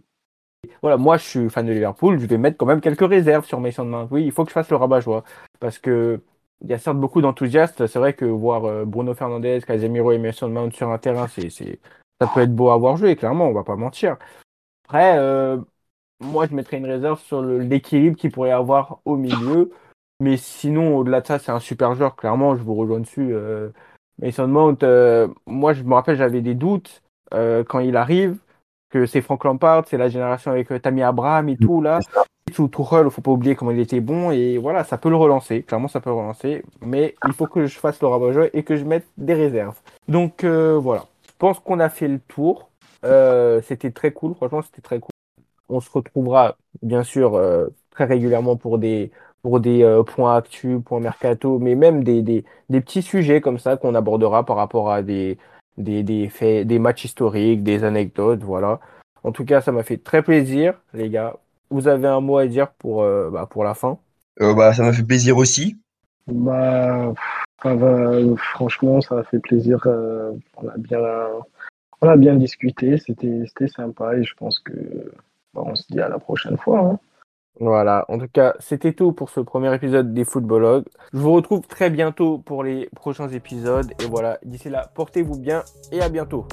Voilà, 0.81 0.97
moi 0.97 1.17
je 1.17 1.23
suis 1.23 1.49
fan 1.49 1.65
de 1.65 1.71
Liverpool, 1.71 2.19
je 2.19 2.25
vais 2.25 2.37
mettre 2.37 2.57
quand 2.57 2.65
même 2.65 2.81
quelques 2.81 3.07
réserves 3.07 3.45
sur 3.45 3.59
Mason 3.59 3.85
Mount. 3.85 4.07
Oui, 4.11 4.25
il 4.25 4.31
faut 4.31 4.43
que 4.43 4.49
je 4.49 4.53
fasse 4.53 4.69
le 4.69 4.75
rabat-joie 4.75 5.23
parce 5.59 5.79
que 5.79 6.21
il 6.61 6.69
y 6.69 6.73
a 6.73 6.77
certes 6.77 6.97
beaucoup 6.97 7.21
d'enthousiastes. 7.21 7.87
C'est 7.87 7.99
vrai 7.99 8.13
que 8.13 8.25
voir 8.25 8.65
euh, 8.65 8.85
Bruno 8.85 9.13
Fernandez, 9.13 9.61
Casemiro 9.65 10.11
et 10.11 10.17
Mason 10.17 10.49
Mount 10.49 10.71
sur 10.71 10.89
un 10.89 10.97
terrain, 10.97 11.27
c'est, 11.27 11.49
ça 11.49 12.27
peut 12.33 12.41
être 12.41 12.53
beau 12.53 12.69
à 12.69 12.77
voir 12.77 12.97
jouer, 12.97 13.15
clairement, 13.15 13.47
on 13.47 13.53
va 13.53 13.63
pas 13.63 13.77
mentir. 13.77 14.17
Après, 14.89 15.19
euh, 15.19 15.57
moi, 16.19 16.47
je 16.47 16.55
mettrais 16.55 16.77
une 16.77 16.87
réserve 16.87 17.19
sur 17.19 17.43
l'équilibre 17.43 18.17
qu'il 18.17 18.31
pourrait 18.31 18.49
y 18.49 18.53
avoir 18.53 19.01
au 19.05 19.17
milieu. 19.17 19.69
Mais 20.19 20.35
sinon, 20.35 20.97
au-delà 20.97 21.21
de 21.21 21.27
ça, 21.27 21.37
c'est 21.37 21.51
un 21.51 21.59
super 21.59 21.93
joueur. 21.93 22.15
Clairement, 22.15 22.55
je 22.55 22.63
vous 22.63 22.73
rejoins 22.73 22.99
dessus. 22.99 23.29
Euh, 23.31 23.69
Mason 24.19 24.47
Mount, 24.47 24.77
euh, 24.81 25.27
moi, 25.45 25.73
je 25.73 25.83
me 25.83 25.93
rappelle, 25.93 26.17
j'avais 26.17 26.41
des 26.41 26.55
doutes 26.55 27.03
euh, 27.35 27.63
quand 27.63 27.77
il 27.77 27.95
arrive, 27.95 28.37
que 28.89 29.05
c'est 29.05 29.21
Frank 29.21 29.43
Lampard, 29.43 29.83
c'est 29.87 29.99
la 29.99 30.09
génération 30.09 30.49
avec 30.49 30.71
euh, 30.71 30.79
Tammy 30.79 31.03
Abraham 31.03 31.49
et 31.49 31.55
tout, 31.55 31.83
là. 31.83 31.99
Sous 32.51 32.67
Tuchel, 32.67 33.11
faut 33.11 33.21
pas 33.21 33.29
oublier 33.29 33.55
comment 33.55 33.69
il 33.69 33.79
était 33.79 34.01
bon. 34.01 34.31
Et 34.31 34.57
voilà, 34.57 34.83
ça 34.83 34.97
peut 34.97 35.09
le 35.09 35.17
relancer. 35.17 35.61
Clairement, 35.61 35.87
ça 35.87 36.01
peut 36.01 36.09
le 36.09 36.15
relancer. 36.15 36.63
Mais 36.81 37.13
il 37.27 37.33
faut 37.33 37.45
que 37.45 37.67
je 37.67 37.77
fasse 37.77 38.01
le 38.01 38.07
rabat 38.07 38.47
et 38.53 38.63
que 38.63 38.75
je 38.75 38.85
mette 38.85 39.05
des 39.17 39.35
réserves. 39.35 39.79
Donc, 40.07 40.43
voilà. 40.43 41.05
Je 41.27 41.33
pense 41.37 41.59
qu'on 41.59 41.79
a 41.79 41.89
fait 41.89 42.07
le 42.07 42.17
tour. 42.17 42.68
C'était 43.03 43.91
très 43.91 44.11
cool. 44.11 44.35
Franchement, 44.35 44.61
c'était 44.61 44.81
très 44.81 44.99
cool. 44.99 45.09
On 45.69 45.79
se 45.79 45.89
retrouvera, 45.89 46.57
bien 46.81 47.03
sûr, 47.03 47.39
très 47.91 48.05
régulièrement 48.05 48.55
pour 48.55 48.79
des 48.79 49.11
pour 49.41 49.59
des 49.59 49.83
euh, 49.83 50.03
points 50.03 50.35
actus, 50.35 50.79
points 50.83 50.99
mercato, 50.99 51.59
mais 51.59 51.75
même 51.75 52.03
des, 52.03 52.21
des, 52.21 52.43
des 52.69 52.81
petits 52.81 53.01
sujets 53.01 53.41
comme 53.41 53.57
ça 53.57 53.77
qu'on 53.77 53.95
abordera 53.95 54.45
par 54.45 54.57
rapport 54.57 54.91
à 54.91 55.01
des, 55.01 55.37
des, 55.77 56.03
des, 56.03 56.29
faits, 56.29 56.67
des 56.67 56.79
matchs 56.79 57.05
historiques, 57.05 57.63
des 57.63 57.83
anecdotes, 57.83 58.43
voilà. 58.43 58.79
En 59.23 59.31
tout 59.31 59.45
cas, 59.45 59.61
ça 59.61 59.71
m'a 59.71 59.83
fait 59.83 59.97
très 59.97 60.21
plaisir, 60.21 60.73
les 60.93 61.09
gars. 61.09 61.37
Vous 61.69 61.87
avez 61.87 62.07
un 62.07 62.21
mot 62.21 62.37
à 62.37 62.47
dire 62.47 62.71
pour, 62.71 63.03
euh, 63.03 63.29
bah, 63.29 63.47
pour 63.49 63.63
la 63.63 63.73
fin? 63.73 63.97
Euh, 64.41 64.53
bah, 64.53 64.73
Ça 64.73 64.83
m'a 64.83 64.93
fait 64.93 65.03
plaisir 65.03 65.37
aussi. 65.37 65.77
Bah, 66.27 67.13
franchement, 68.37 69.01
ça 69.01 69.15
m'a 69.15 69.23
fait 69.23 69.39
plaisir. 69.39 69.79
on, 69.85 70.67
a 70.67 70.77
bien, 70.77 70.99
on 72.01 72.07
a 72.07 72.15
bien 72.15 72.35
discuté, 72.35 72.97
c'était 72.97 73.67
sympa 73.67 74.15
et 74.15 74.23
je 74.23 74.33
pense 74.35 74.59
que 74.59 74.73
bah, 75.53 75.63
on 75.65 75.75
se 75.75 75.83
dit 75.89 75.99
à 75.99 76.09
la 76.09 76.19
prochaine 76.19 76.57
fois. 76.57 76.79
Hein. 76.79 76.99
Voilà, 77.59 78.05
en 78.07 78.17
tout 78.17 78.29
cas, 78.31 78.55
c'était 78.59 78.93
tout 78.93 79.11
pour 79.11 79.29
ce 79.29 79.41
premier 79.41 79.73
épisode 79.75 80.13
des 80.13 80.23
Footballogues. 80.23 80.85
Je 81.11 81.17
vous 81.17 81.33
retrouve 81.33 81.67
très 81.67 81.89
bientôt 81.89 82.37
pour 82.37 82.63
les 82.63 82.87
prochains 82.95 83.27
épisodes. 83.27 83.91
Et 84.01 84.05
voilà, 84.05 84.39
d'ici 84.45 84.69
là, 84.69 84.89
portez-vous 84.95 85.37
bien 85.37 85.63
et 85.91 86.01
à 86.01 86.07
bientôt. 86.07 86.45